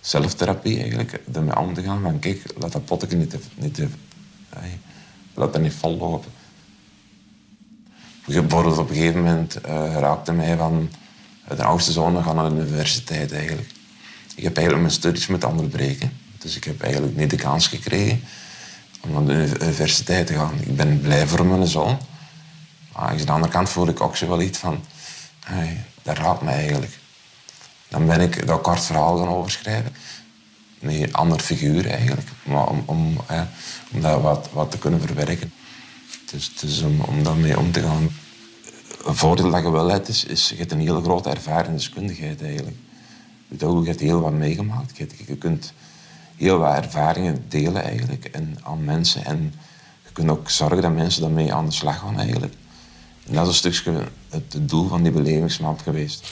zelftherapie 0.00 0.80
eigenlijk 0.80 1.20
ermee 1.32 1.58
om 1.58 1.74
te 1.74 1.82
gaan 1.82 2.02
van 2.02 2.18
kijk, 2.18 2.42
laat 2.58 2.72
dat 2.72 2.84
potje 2.84 3.16
niet, 3.16 3.30
te, 3.30 3.38
niet 3.56 3.74
te 3.74 3.88
laat 5.34 5.52
dat 5.52 5.62
niet 5.62 5.72
vollopen. 5.72 6.30
Bijvoorbeeld 8.26 8.78
op 8.78 8.88
een 8.88 8.96
gegeven 8.96 9.22
moment 9.22 9.56
uh, 9.66 9.96
raakte 9.98 10.32
mij 10.32 10.56
van... 10.56 10.90
de 11.56 11.64
oudste 11.64 11.92
zoon 11.92 12.22
gaat 12.22 12.34
naar 12.34 12.48
de 12.48 12.54
universiteit 12.54 13.32
eigenlijk. 13.32 13.70
Ik 14.34 14.42
heb 14.42 14.56
eigenlijk 14.56 14.86
mijn 14.86 14.98
studies 14.98 15.26
moeten 15.26 15.48
onderbreken. 15.48 16.12
Dus 16.38 16.56
ik 16.56 16.64
heb 16.64 16.82
eigenlijk 16.82 17.16
niet 17.16 17.30
de 17.30 17.36
kans 17.36 17.66
gekregen 17.66 18.22
om 19.00 19.12
naar 19.12 19.24
de 19.24 19.56
universiteit 19.60 20.26
te 20.26 20.34
gaan. 20.34 20.54
Ik 20.60 20.76
ben 20.76 21.00
blij 21.00 21.26
voor 21.26 21.46
mijn 21.46 21.66
zoon. 21.66 21.98
Maar 22.92 23.02
aan 23.02 23.16
de 23.16 23.32
andere 23.32 23.52
kant 23.52 23.68
voel 23.68 23.88
ik 23.88 24.00
ook 24.00 24.16
zo 24.16 24.28
wel 24.28 24.40
iets 24.40 24.58
van... 24.58 24.84
Dat 26.02 26.18
raadt 26.18 26.42
me 26.42 26.50
eigenlijk. 26.50 26.98
Dan 27.88 28.06
ben 28.06 28.20
ik 28.20 28.46
dat 28.46 28.60
kort 28.60 28.84
verhaal 28.84 29.18
gaan 29.18 29.28
overschrijven. 29.28 29.94
Een 30.80 31.14
ander 31.14 31.40
figuur 31.40 31.86
eigenlijk. 31.86 32.28
Maar 32.42 32.68
om, 32.68 32.82
om, 32.86 33.16
om 33.92 34.00
dat 34.00 34.22
wat, 34.22 34.48
wat 34.52 34.70
te 34.70 34.78
kunnen 34.78 35.00
verwerken. 35.00 35.52
Dus, 36.30 36.54
dus 36.60 36.82
om, 36.82 37.00
om 37.00 37.22
daarmee 37.22 37.58
om 37.58 37.72
te 37.72 37.82
gaan. 37.82 38.08
Een 39.04 39.16
voordeel 39.16 39.50
dat 39.50 39.62
je 39.62 39.70
wel 39.70 39.90
hebt, 39.90 40.08
is, 40.08 40.24
is 40.24 40.48
je 40.48 40.56
hebt 40.56 40.72
een 40.72 40.80
hele 40.80 41.02
grote 41.02 41.30
ervaringsdeskundigheid 41.30 42.42
eigenlijk. 42.42 42.76
Je 43.58 43.82
hebt 43.84 44.00
heel 44.00 44.20
wat 44.20 44.32
meegemaakt. 44.32 44.96
Je, 44.96 45.06
je 45.26 45.36
kunt 45.36 45.72
heel 46.36 46.58
wat 46.58 46.76
ervaringen 46.76 47.44
delen 47.48 47.82
eigenlijk 47.82 48.24
en 48.24 48.58
aan 48.62 48.84
mensen. 48.84 49.24
En 49.24 49.54
je 50.04 50.12
kunt 50.12 50.30
ook 50.30 50.50
zorgen 50.50 50.82
dat 50.82 50.94
mensen 50.94 51.22
daarmee 51.22 51.54
aan 51.54 51.66
de 51.66 51.72
slag 51.72 51.98
gaan 51.98 52.18
eigenlijk. 52.18 52.54
En 53.26 53.34
dat 53.34 53.42
is 53.42 53.64
een 53.64 53.74
stukje 53.74 54.02
het 54.28 54.68
doel 54.68 54.88
van 54.88 55.02
die 55.02 55.12
belevingsmap 55.12 55.80
geweest. 55.80 56.26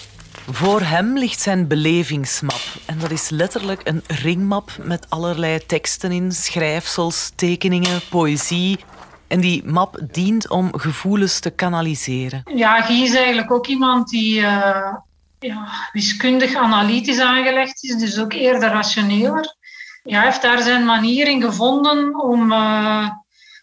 Voor 0.51 0.81
hem 0.81 1.19
ligt 1.19 1.41
zijn 1.41 1.67
belevingsmap. 1.67 2.63
En 2.87 2.99
dat 2.99 3.11
is 3.11 3.29
letterlijk 3.29 3.81
een 3.85 4.03
ringmap 4.07 4.71
met 4.83 5.07
allerlei 5.09 5.67
teksten 5.67 6.13
in, 6.13 6.33
schrijfsels, 6.33 7.33
tekeningen, 7.35 8.01
poëzie. 8.11 8.79
En 9.27 9.41
die 9.41 9.65
map 9.65 9.99
dient 10.13 10.49
om 10.49 10.79
gevoelens 10.79 11.41
te 11.41 11.51
kanaliseren. 11.51 12.43
Ja, 12.55 12.81
Guy 12.81 13.03
is 13.03 13.15
eigenlijk 13.15 13.51
ook 13.51 13.67
iemand 13.67 14.09
die 14.09 14.41
uh, 14.41 14.95
ja, 15.39 15.69
wiskundig 15.93 16.55
analytisch 16.55 17.21
aangelegd 17.21 17.85
is, 17.85 17.97
dus 17.97 18.19
ook 18.19 18.33
eerder 18.33 18.69
rationeler. 18.69 19.57
Ja, 20.03 20.17
hij 20.17 20.27
heeft 20.27 20.43
daar 20.43 20.63
zijn 20.63 20.85
manier 20.85 21.29
in 21.29 21.43
gevonden 21.43 22.21
om 22.23 22.53
uh, 22.53 23.09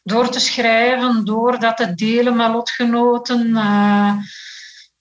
door 0.03 0.29
te 0.29 0.39
schrijven, 0.39 1.25
door 1.25 1.59
dat 1.59 1.77
te 1.77 1.95
delen 1.95 2.35
met 2.35 2.51
lotgenoten. 2.51 3.47
Uh, 3.47 4.13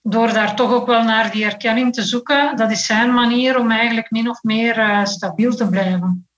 door 0.06 0.32
daar 0.32 0.56
toch 0.56 0.72
ook 0.72 0.86
wel 0.86 1.02
naar 1.02 1.30
die 1.30 1.44
erkenning 1.44 1.94
te 1.94 2.02
zoeken, 2.02 2.56
dat 2.56 2.70
is 2.70 2.86
zijn 2.86 3.14
manier 3.14 3.58
om 3.58 3.70
eigenlijk 3.70 4.10
min 4.10 4.28
of 4.28 4.42
meer 4.42 4.78
uh, 4.78 5.04
stabiel 5.04 5.54
te 5.54 5.68
blijven. 5.68 6.28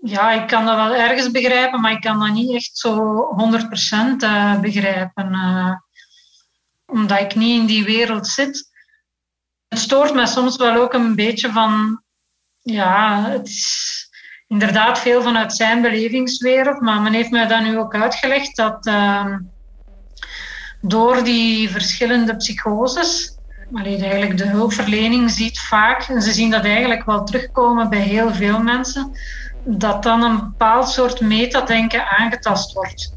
Ja, 0.00 0.30
ik 0.30 0.46
kan 0.46 0.66
dat 0.66 0.76
wel 0.76 0.94
ergens 0.94 1.30
begrijpen, 1.30 1.80
maar 1.80 1.92
ik 1.92 2.00
kan 2.00 2.18
dat 2.18 2.32
niet 2.32 2.54
echt 2.54 2.78
zo 2.78 3.24
100% 4.14 4.16
uh, 4.18 4.60
begrijpen. 4.60 5.32
Uh, 5.32 5.74
omdat 6.86 7.20
ik 7.20 7.34
niet 7.34 7.60
in 7.60 7.66
die 7.66 7.84
wereld 7.84 8.26
zit. 8.26 8.70
Het 9.68 9.78
stoort 9.78 10.14
me 10.14 10.26
soms 10.26 10.56
wel 10.56 10.74
ook 10.74 10.92
een 10.92 11.14
beetje 11.14 11.52
van... 11.52 12.02
Ja, 12.60 13.24
het 13.28 13.48
is 13.48 14.08
inderdaad 14.46 14.98
veel 14.98 15.22
vanuit 15.22 15.56
zijn 15.56 15.82
belevingswereld, 15.82 16.80
maar 16.80 17.00
men 17.00 17.12
heeft 17.12 17.30
mij 17.30 17.46
dan 17.46 17.62
nu 17.62 17.78
ook 17.78 17.94
uitgelegd 17.94 18.56
dat 18.56 18.86
ehm, 18.86 19.38
door 20.84 21.24
die 21.24 21.70
verschillende 21.70 22.36
psychoses. 22.36 23.38
Allee, 23.72 24.02
eigenlijk 24.02 24.36
de 24.36 24.46
hulpverlening 24.46 25.30
ziet 25.30 25.60
vaak, 25.60 26.02
en 26.02 26.22
ze 26.22 26.32
zien 26.32 26.50
dat 26.50 26.64
eigenlijk 26.64 27.04
wel 27.04 27.24
terugkomen 27.24 27.90
bij 27.90 28.00
heel 28.00 28.34
veel 28.34 28.62
mensen, 28.62 29.10
dat 29.64 30.02
dan 30.02 30.22
een 30.22 30.36
bepaald 30.36 30.88
soort 30.88 31.20
metadenken 31.20 32.08
aangetast 32.08 32.72
wordt. 32.72 33.16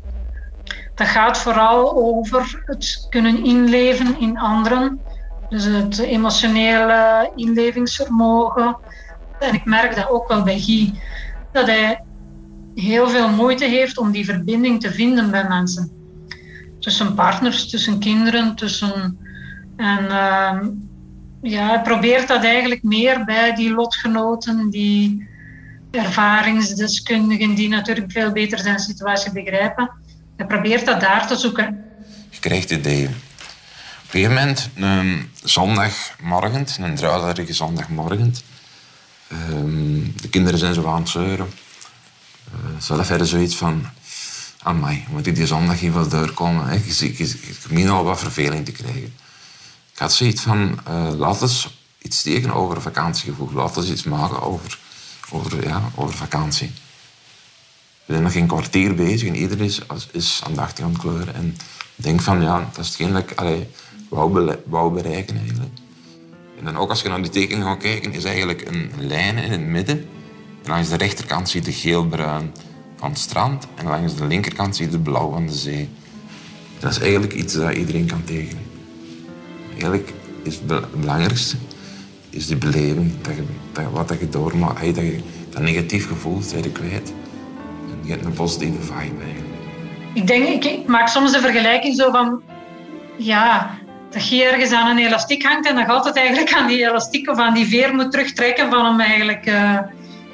Dat 0.96 1.08
gaat 1.08 1.38
vooral 1.38 1.96
over 1.96 2.64
het 2.66 3.06
kunnen 3.10 3.44
inleven 3.44 4.20
in 4.20 4.38
anderen, 4.38 5.02
dus 5.50 5.64
het 5.64 5.98
emotionele 5.98 7.32
inlevingsvermogen. 7.36 8.78
En 9.40 9.54
ik 9.54 9.66
merk 9.66 9.96
dat 9.96 10.10
ook 10.10 10.28
wel 10.28 10.44
bij 10.44 10.60
Guy, 10.60 11.02
dat 11.52 11.68
hij 11.68 12.04
heel 12.76 13.10
veel 13.10 13.30
moeite 13.30 13.66
heeft 13.66 13.98
om 13.98 14.12
die 14.12 14.26
verbinding 14.26 14.82
te 14.82 14.92
vinden 14.92 15.32
bij 15.32 15.48
mensen 15.48 16.05
tussen 16.86 17.16
partners, 17.16 17.70
tussen 17.70 18.00
kinderen, 18.00 18.56
tussen. 18.56 19.18
En 19.78 20.04
uh, 20.04 20.60
ja, 21.42 21.68
hij 21.68 21.82
probeert 21.82 22.28
dat 22.28 22.44
eigenlijk 22.44 22.84
meer 22.84 23.26
bij 23.26 23.56
die 23.56 23.74
lotgenoten, 23.74 24.70
die 24.70 25.28
ervaringsdeskundigen, 25.92 27.56
die 27.56 27.70
natuurlijk 27.70 28.12
veel 28.12 28.32
beter 28.32 28.60
zijn 28.60 28.80
situatie 28.80 29.32
begrijpen. 29.32 29.92
Hij 30.36 30.46
probeert 30.46 30.86
dat 30.86 31.00
daar 31.02 31.28
te 31.28 31.36
zoeken. 31.36 31.84
Je 32.30 32.40
krijgt 32.40 32.72
idee. 32.72 33.06
Op 33.06 33.12
een 33.12 34.10
gegeven 34.10 34.34
moment, 34.34 34.70
een 34.76 35.30
zondagmorgen, 35.44 36.66
een 36.80 36.96
druilerige 36.96 37.54
zondagmorgen, 37.54 38.34
um, 39.52 40.14
de 40.22 40.30
kinderen 40.30 40.60
zijn 40.60 40.74
zo 40.74 40.88
aan 40.88 41.00
het 41.00 41.10
zeuren. 41.10 41.48
Uh, 42.54 42.80
zelf 42.80 43.10
hadden 43.10 43.28
zoiets 43.28 43.56
van 43.56 43.86
amai, 44.66 45.06
moet 45.10 45.28
ik 45.28 45.36
die 45.36 45.48
zondag 45.48 45.80
hier 45.80 45.94
wel 45.94 46.08
doorkomen? 46.08 46.68
Hè? 46.68 46.76
Ik, 46.76 47.00
ik, 47.00 47.20
ik, 47.70 47.88
al 47.88 48.04
wat 48.04 48.20
verveling 48.20 48.66
te 48.66 48.72
krijgen. 48.72 49.14
Ik 49.94 50.00
had 50.00 50.14
zoiets 50.14 50.42
van, 50.42 50.80
uh, 50.88 51.12
laat 51.18 51.42
eens 51.42 51.80
iets 52.02 52.22
tegen 52.22 52.54
over 52.54 52.82
vakantiegevoel. 52.82 53.50
Laat 53.54 53.78
eens 53.78 53.90
iets 53.90 54.04
maken 54.04 54.42
over, 54.42 54.78
over, 55.30 55.68
ja, 55.68 55.92
over 55.96 56.16
vakantie. 56.16 56.72
We 58.06 58.14
zijn 58.14 58.24
nog 58.24 58.32
geen 58.32 58.48
kwartier 58.48 58.96
bezig 58.96 59.28
en 59.28 59.36
iedereen 59.36 59.66
is, 59.66 59.82
is 60.12 60.42
aandachtig 60.44 60.86
aan 60.86 60.92
het 60.92 61.02
kleuren. 61.02 61.36
En 61.36 61.58
ik 61.96 62.04
denk 62.04 62.22
van, 62.22 62.42
ja, 62.42 62.70
dat 62.74 62.86
is 62.86 62.88
hetgeen 62.88 63.14
dat 63.14 63.22
ik 63.30 63.68
wou, 64.10 64.56
wou 64.66 64.94
bereiken 64.94 65.38
eigenlijk. 65.38 65.74
En 66.60 66.66
dan 66.66 66.78
ook 66.78 66.90
als 66.90 67.02
je 67.02 67.10
naar 67.10 67.22
die 67.22 67.32
tekening 67.32 67.66
gaat 67.66 67.78
kijken, 67.78 68.14
is 68.14 68.24
eigenlijk 68.24 68.68
een 68.68 68.92
lijn 68.98 69.38
in 69.38 69.52
het 69.52 69.62
midden. 69.62 69.98
En 70.64 70.70
langs 70.70 70.90
de 70.90 70.96
rechterkant 70.96 71.50
zie 71.50 71.64
je 71.66 71.72
geelbruin 71.72 72.54
strand 73.14 73.68
en 73.76 73.86
langs 73.86 74.16
de 74.16 74.26
linkerkant 74.26 74.76
zie 74.76 74.86
je 74.86 74.92
het 74.92 75.04
blauw 75.04 75.32
van 75.32 75.46
de 75.46 75.54
zee. 75.54 75.90
Dat 76.80 76.92
is 76.92 77.00
eigenlijk 77.00 77.34
iets 77.34 77.54
dat 77.54 77.76
iedereen 77.76 78.06
kan 78.06 78.24
tekenen. 78.24 78.64
Eigenlijk 79.72 80.14
is 80.44 80.56
het 80.56 80.92
belangrijkste 81.02 81.56
is 82.36 82.48
die 82.48 82.56
beleving, 82.56 83.22
dat 83.22 83.36
je, 83.36 83.44
dat, 83.72 83.86
wat 83.92 84.08
dat 84.08 84.20
je 84.20 84.30
doormaakt, 84.30 84.96
dat 84.96 84.96
je 84.96 85.20
dat 85.50 85.62
negatief 85.62 86.08
gevoel 86.08 86.42
zijn 86.42 86.72
kwijt. 86.72 87.14
En 87.92 88.00
je 88.04 88.12
hebt 88.12 88.26
een 88.26 88.34
positieve 88.34 88.82
vibe 88.82 89.24
eigenlijk. 89.24 89.56
Ik 90.14 90.28
denk, 90.28 90.64
ik 90.64 90.88
maak 90.88 91.08
soms 91.08 91.32
de 91.32 91.40
vergelijking 91.40 91.96
zo 91.96 92.12
van, 92.12 92.42
ja, 93.18 93.78
dat 94.10 94.30
je 94.30 94.44
ergens 94.44 94.72
aan 94.72 94.98
een 94.98 95.06
elastiek 95.06 95.44
hangt 95.44 95.68
en 95.68 95.76
dan 95.76 95.86
gaat 95.86 96.06
het 96.06 96.16
eigenlijk 96.16 96.54
aan 96.54 96.68
die 96.68 96.88
elastiek 96.88 97.30
of 97.30 97.38
aan 97.38 97.54
die 97.54 97.68
veer 97.68 97.96
moet 97.96 98.12
terugtrekken 98.12 98.70
van 98.70 98.86
hem 98.86 99.00
eigenlijk... 99.00 99.48
Uh, 99.48 99.80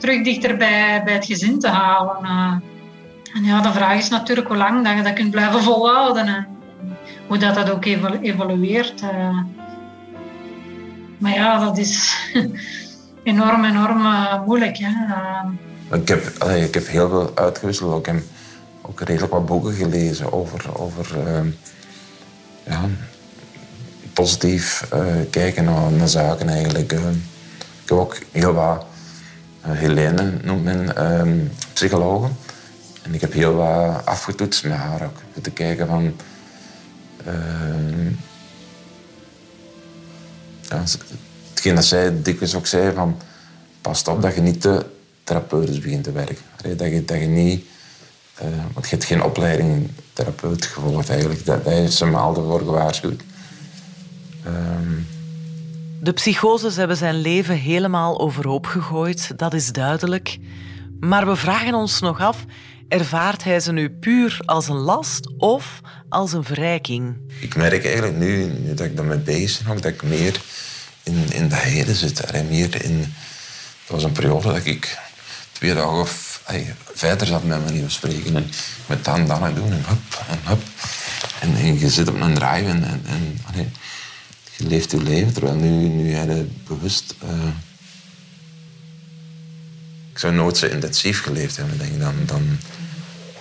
terug 0.02 0.24
dichter 0.24 0.58
bij, 0.58 1.02
bij 1.06 1.14
het 1.14 1.26
gezin 1.26 1.60
te 1.60 1.68
halen. 1.68 2.18
Uh, 2.24 2.54
en 3.34 3.44
ja, 3.44 3.62
de 3.62 3.72
vraag 3.72 3.98
is 3.98 4.10
natuurlijk 4.10 4.48
hoe 4.48 4.58
lang 4.58 4.84
dat 4.84 4.98
je 4.98 5.04
dat 5.04 5.14
kunt 5.14 5.32
blijven 5.32 5.62
volhouden 5.62 6.28
en 6.28 6.48
hoe 7.28 7.38
dat, 7.38 7.56
dat 7.56 7.70
ook 7.70 7.86
evolueert. 7.86 9.02
Uh. 9.02 9.38
Maar 11.18 11.34
ja, 11.34 11.60
dat 11.60 11.78
is 11.78 12.18
enorm, 13.24 13.66
enorm 13.66 14.02
uh, 14.02 14.46
moeilijk. 14.46 14.78
Hè. 14.78 14.90
Ik, 15.98 16.08
heb, 16.08 16.26
ik 16.44 16.74
heb 16.74 16.88
heel 16.88 17.10
veel 17.10 17.32
uitgewisseld. 17.36 18.00
Ik 18.00 18.14
heb 18.14 18.24
ook 18.82 19.00
redelijk 19.00 19.34
wat 19.34 19.46
boeken 19.46 19.74
gelezen 19.74 20.34
over, 20.34 20.80
over 20.80 21.18
ja, 22.64 22.82
positief 24.14 24.90
kijken 25.30 25.64
naar, 25.64 25.92
naar, 25.92 26.08
zaken 26.08 26.50
eigenlijk. 26.50 26.92
ik 26.92 27.00
heb 27.86 27.98
ook 27.98 28.18
heel 28.32 28.54
wat 28.54 28.86
Helene 29.62 30.32
noemt 30.44 30.64
men 30.64 31.12
um, 31.20 31.52
psychologe. 31.74 32.28
En 33.02 33.14
ik 33.14 33.22
heb 33.22 33.34
heel 33.34 33.54
wat 33.54 34.06
afgetoetst 34.06 34.64
met 34.64 34.74
haar 34.74 35.04
ook. 35.04 35.42
Te 35.42 35.52
kijken 35.52 35.88
van... 35.88 36.16
Ja, 40.70 40.84
hetgeen 41.50 41.76
dat 41.76 41.86
zij 41.86 42.22
dikwijls 42.22 42.56
ook 42.56 42.68
zei 42.68 42.94
van... 42.94 43.18
Pas 43.82 44.04
op 44.04 44.22
dat 44.22 44.36
je 44.36 44.42
niet 44.42 44.62
te 44.62 44.86
therapeutisch 45.24 45.80
begint 45.80 46.04
te 46.04 46.12
werken. 46.12 46.38
Dat 46.62 46.92
je, 46.92 47.06
dat 47.06 47.20
je 47.20 47.26
niet... 47.26 47.66
Uh, 48.42 48.48
want 48.74 48.90
je 48.90 48.96
hebt 48.96 49.06
geen 49.06 49.24
opleiding 49.24 49.90
therapeut 50.14 50.66
gevolgd 50.66 51.10
eigenlijk. 51.10 51.46
Daar, 51.46 51.60
heeft 51.64 51.94
ze 51.94 52.06
me 52.06 52.18
altijd 52.18 52.46
voor 52.46 52.60
gewaarschuwd. 52.60 53.22
De 56.02 56.12
psychoses 56.12 56.76
hebben 56.76 56.98
zijn 56.98 57.22
leven 57.22 57.56
helemaal 57.56 58.20
overhoop 58.20 58.66
gegooid, 58.66 59.38
dat 59.38 59.54
is 59.54 59.72
duidelijk. 59.72 60.38
Maar 61.00 61.28
we 61.28 61.36
vragen 61.36 61.74
ons 61.74 62.00
nog 62.00 62.20
af, 62.20 62.46
ervaart 62.88 63.44
hij 63.44 63.60
ze 63.60 63.72
nu 63.72 63.90
puur 63.90 64.40
als 64.46 64.68
een 64.68 64.76
last 64.76 65.32
of 65.38 65.82
als 66.10 66.34
een 66.34 66.44
verrijking? 66.44 67.18
Ik 67.40 67.56
merk 67.56 67.86
eigenlijk 67.86 68.18
nu, 68.18 68.52
dat 68.74 68.86
ik 68.86 68.96
daarmee 68.96 69.18
bezig 69.18 69.68
ben, 69.68 69.76
dat 69.76 69.86
ik 69.86 70.04
meer 70.04 70.42
in, 71.04 71.26
in 71.32 71.50
de 71.50 71.56
heden 71.56 71.96
zit. 71.96 72.44
Meer 72.50 72.84
in, 72.84 73.00
het 73.00 73.90
was 73.90 74.04
een 74.04 74.12
periode 74.12 74.48
dat 74.48 74.66
ik 74.66 74.98
twee 75.52 75.74
dagen 75.74 76.00
of 76.00 76.44
verder 76.94 77.28
zat 77.28 77.44
met 77.44 77.72
nieuwe 77.72 77.90
spreken. 77.90 78.36
En 78.36 78.50
met 78.86 79.06
dan, 79.06 79.28
dan 79.28 79.46
en 79.46 79.54
doen 79.54 79.72
en 79.72 79.86
en. 80.46 80.60
En, 81.42 81.80
je 81.80 81.90
zit 81.90 82.08
op 82.08 82.22
een 82.22 82.34
drive 82.34 82.70
en, 82.70 82.84
en 83.06 83.40
je 84.62 84.68
leeft 84.68 84.92
je 84.92 85.04
leven, 85.04 85.34
terwijl 85.34 85.56
nu, 85.56 85.70
nu 85.88 86.10
je 86.10 86.48
bewust... 86.68 87.16
Uh, 87.24 87.48
ik 90.12 90.18
zou 90.18 90.34
nooit 90.34 90.58
zo 90.58 90.66
intensief 90.66 91.22
geleefd 91.22 91.58
hebben, 91.58 91.78
denk 91.78 91.92
ik, 91.92 92.00
dan, 92.00 92.16
dan, 92.26 92.42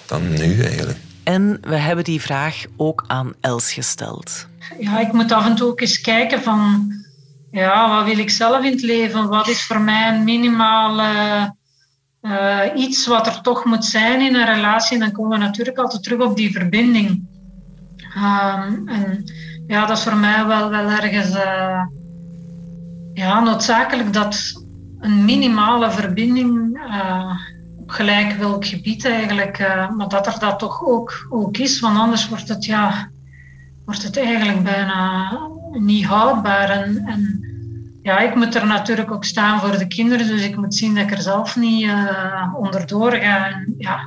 dan 0.06 0.28
nu 0.28 0.62
eigenlijk. 0.62 0.98
En 1.22 1.58
we 1.60 1.76
hebben 1.76 2.04
die 2.04 2.20
vraag 2.20 2.64
ook 2.76 3.04
aan 3.06 3.32
Els 3.40 3.72
gesteld. 3.72 4.46
Ja, 4.78 5.00
ik 5.00 5.12
moet 5.12 5.32
af 5.32 5.46
en 5.46 5.54
toe 5.54 5.68
ook 5.68 5.80
eens 5.80 6.00
kijken 6.00 6.42
van... 6.42 6.92
Ja, 7.50 7.96
wat 7.96 8.04
wil 8.04 8.18
ik 8.18 8.30
zelf 8.30 8.64
in 8.64 8.72
het 8.72 8.82
leven? 8.82 9.28
Wat 9.28 9.48
is 9.48 9.62
voor 9.62 9.80
mij 9.80 10.08
een 10.08 10.24
minimale... 10.24 11.58
Uh, 12.22 12.60
iets 12.76 13.06
wat 13.06 13.26
er 13.26 13.40
toch 13.40 13.64
moet 13.64 13.84
zijn 13.84 14.20
in 14.20 14.34
een 14.34 14.54
relatie. 14.54 14.94
En 14.94 15.00
dan 15.00 15.12
komen 15.12 15.38
we 15.38 15.44
natuurlijk 15.44 15.78
altijd 15.78 16.02
terug 16.02 16.20
op 16.20 16.36
die 16.36 16.52
verbinding. 16.52 17.28
Um, 18.16 18.88
en 18.88 19.24
ja, 19.70 19.86
dat 19.86 19.96
is 19.96 20.02
voor 20.02 20.16
mij 20.16 20.46
wel, 20.46 20.70
wel 20.70 20.90
ergens 20.90 21.34
uh, 21.34 21.82
ja, 23.12 23.40
noodzakelijk 23.40 24.12
dat 24.12 24.64
een 24.98 25.24
minimale 25.24 25.90
verbinding 25.90 26.80
uh, 26.86 27.34
op 27.78 27.90
gelijk 27.90 28.32
welk 28.32 28.66
gebied 28.66 29.04
eigenlijk, 29.04 29.58
uh, 29.58 29.90
maar 29.90 30.08
dat 30.08 30.26
er 30.26 30.38
dat 30.38 30.58
toch 30.58 30.86
ook, 30.86 31.26
ook 31.28 31.56
is, 31.56 31.80
want 31.80 31.98
anders 31.98 32.28
wordt 32.28 32.48
het, 32.48 32.64
ja, 32.64 33.10
wordt 33.84 34.02
het 34.02 34.16
eigenlijk 34.18 34.62
bijna 34.62 35.30
niet 35.72 36.06
houdbaar. 36.06 36.70
En, 36.70 37.02
en 37.06 37.44
ja, 38.02 38.18
ik 38.18 38.34
moet 38.34 38.54
er 38.54 38.66
natuurlijk 38.66 39.10
ook 39.10 39.24
staan 39.24 39.60
voor 39.60 39.78
de 39.78 39.86
kinderen, 39.86 40.26
dus 40.26 40.42
ik 40.42 40.56
moet 40.56 40.74
zien 40.74 40.94
dat 40.94 41.04
ik 41.04 41.10
er 41.10 41.22
zelf 41.22 41.56
niet 41.56 41.84
uh, 41.84 42.54
onderdoor 42.56 43.12
ga. 43.12 43.46
En, 43.46 43.74
ja. 43.78 43.98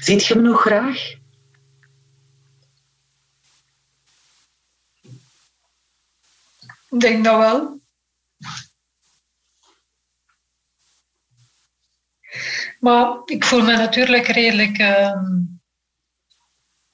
Ziet 0.00 0.26
je 0.26 0.34
hem 0.34 0.42
nog 0.42 0.60
graag? 0.60 1.17
Ik 6.90 7.00
denk 7.00 7.24
dat 7.24 7.38
wel. 7.38 7.80
Maar 12.80 13.20
ik 13.24 13.44
voel 13.44 13.62
me 13.62 13.76
natuurlijk 13.76 14.26
redelijk 14.26 14.78
uh, 14.78 15.22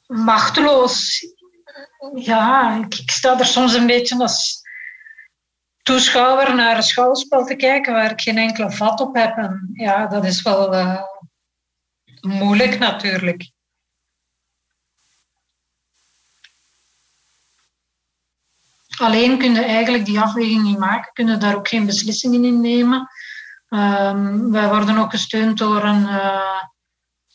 machteloos. 0.07 1.27
Ja, 2.15 2.77
ik, 2.89 3.11
sta 3.11 3.39
er 3.39 3.47
soms 3.47 3.75
een 3.75 3.87
beetje 3.87 4.19
als 4.19 4.63
toeschouwer 5.83 6.55
naar 6.55 6.77
een 6.77 6.83
schouwspel 6.83 7.45
te 7.45 7.57
kijken 7.57 7.93
waar 7.93 8.11
ik 8.11 8.21
geen 8.21 8.39
enkele 8.39 8.71
vat 8.71 9.01
op 9.01 9.15
heb. 9.15 9.37
En 9.37 9.71
ja, 9.73 10.07
dat 10.07 10.25
is 10.25 10.43
wel 10.43 10.75
uh, 10.75 11.03
moeilijk 12.21 12.79
natuurlijk. 12.79 13.53
Alleen 18.97 19.39
kun 19.39 19.55
je 19.55 19.65
eigenlijk 19.65 20.05
die 20.05 20.21
afweging 20.21 20.63
niet 20.63 20.79
maken, 20.79 21.13
kunnen 21.13 21.41
daar 21.41 21.57
ook 21.57 21.69
geen 21.69 21.87
beslissingen 21.87 22.45
in 22.45 22.61
nemen. 22.61 23.09
Um, 23.69 24.51
wij 24.51 24.69
worden 24.69 24.99
ook 24.99 25.11
gesteund 25.11 25.59
door 25.59 25.85
een 25.85 26.03
uh, 26.03 26.63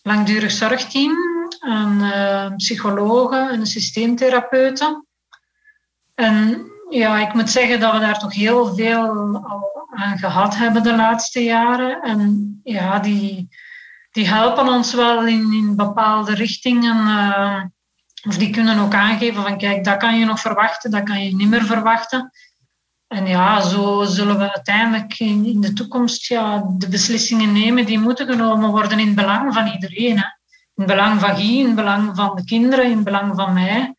langdurig 0.01 0.51
zorgteam, 0.51 1.13
een 1.59 1.99
uh, 1.99 2.55
psychologe 2.55 3.35
en 3.35 3.59
een 3.59 3.65
systeemtherapeute. 3.65 5.05
En 6.15 6.65
ja, 6.89 7.17
ik 7.27 7.33
moet 7.33 7.49
zeggen 7.49 7.79
dat 7.79 7.93
we 7.93 7.99
daar 7.99 8.19
toch 8.19 8.33
heel 8.33 8.75
veel 8.75 9.05
al 9.47 9.87
aan 9.89 10.17
gehad 10.17 10.55
hebben 10.55 10.83
de 10.83 10.95
laatste 10.95 11.43
jaren. 11.43 12.01
En 12.01 12.59
ja, 12.63 12.99
die, 12.99 13.47
die 14.11 14.27
helpen 14.27 14.67
ons 14.67 14.93
wel 14.93 15.25
in, 15.25 15.53
in 15.53 15.75
bepaalde 15.75 16.33
richtingen. 16.33 16.97
Uh, 17.07 17.63
of 18.27 18.37
die 18.37 18.49
kunnen 18.49 18.79
ook 18.79 18.93
aangeven 18.93 19.43
van 19.43 19.57
kijk, 19.57 19.83
dat 19.83 19.97
kan 19.97 20.19
je 20.19 20.25
nog 20.25 20.39
verwachten, 20.39 20.91
dat 20.91 21.03
kan 21.03 21.23
je 21.23 21.35
niet 21.35 21.49
meer 21.49 21.65
verwachten. 21.65 22.31
En 23.07 23.27
ja, 23.27 23.61
zo 23.61 24.03
zullen 24.03 24.37
we 24.37 24.53
uiteindelijk 24.53 25.19
in, 25.19 25.61
de 25.61 25.73
toekomst 25.73 26.27
ja, 26.27 26.63
de 26.77 26.89
beslissingen 26.89 27.51
nemen 27.51 27.85
die 27.85 27.99
moeten 27.99 28.27
genomen 28.27 28.69
worden 28.69 28.99
in 28.99 29.05
het 29.05 29.15
belang 29.15 29.53
van 29.53 29.67
iedereen. 29.67 30.17
Hè. 30.17 30.23
In 30.75 30.83
het 30.83 30.85
belang 30.85 31.19
van 31.19 31.35
Guy, 31.35 31.59
in 31.59 31.65
het 31.65 31.75
belang 31.75 32.15
van 32.15 32.35
de 32.35 32.43
kinderen, 32.43 32.85
in 32.85 32.95
het 32.95 33.03
belang 33.03 33.35
van 33.35 33.53
mij. 33.53 33.95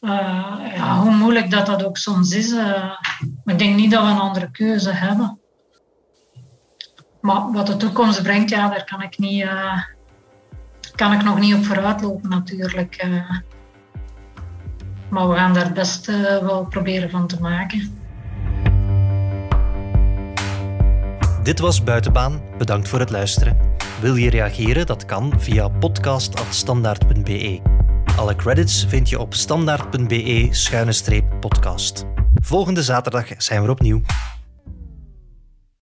Uh, 0.00 0.56
ja, 0.74 0.98
hoe 0.98 1.14
moeilijk 1.14 1.50
dat 1.50 1.66
dat 1.66 1.84
ook 1.84 1.96
soms 1.96 2.30
is. 2.30 2.52
Maar 2.54 3.00
ik 3.44 3.58
denk 3.58 3.76
niet 3.76 3.90
dat 3.90 4.04
we 4.04 4.10
een 4.10 4.18
andere 4.18 4.50
keuze 4.50 4.90
hebben. 4.90 5.40
Maar 7.20 7.52
wat 7.52 7.66
de 7.66 7.76
toekomst 7.76 8.22
brengt, 8.22 8.50
ja, 8.50 8.68
daar 8.68 8.84
kan 8.84 9.02
ik, 9.02 9.18
niet, 9.18 9.42
uh, 9.42 9.82
kan 10.96 11.12
ik 11.12 11.22
nog 11.22 11.38
niet 11.38 11.54
op 11.54 11.64
vooruitlopen 11.64 12.30
natuurlijk. 12.30 13.06
maar 15.08 15.28
we 15.28 15.34
gaan 15.34 15.54
daar 15.54 15.72
best 15.72 16.06
wel 16.40 16.64
proberen 16.64 17.10
van 17.10 17.26
te 17.26 17.40
maken. 17.40 17.98
Dit 21.42 21.58
was 21.58 21.82
Buitenbaan. 21.82 22.40
Bedankt 22.58 22.88
voor 22.88 22.98
het 22.98 23.10
luisteren. 23.10 23.56
Wil 24.00 24.14
je 24.14 24.30
reageren? 24.30 24.86
Dat 24.86 25.04
kan 25.04 25.32
via 25.36 25.68
podcast.standaard.be. 25.68 27.60
Alle 28.16 28.36
credits 28.36 28.86
vind 28.88 29.08
je 29.08 29.18
op 29.18 29.34
standaard.be-podcast. 29.34 32.04
Volgende 32.34 32.82
zaterdag 32.82 33.26
zijn 33.38 33.62
we 33.62 33.70
opnieuw. 33.70 34.00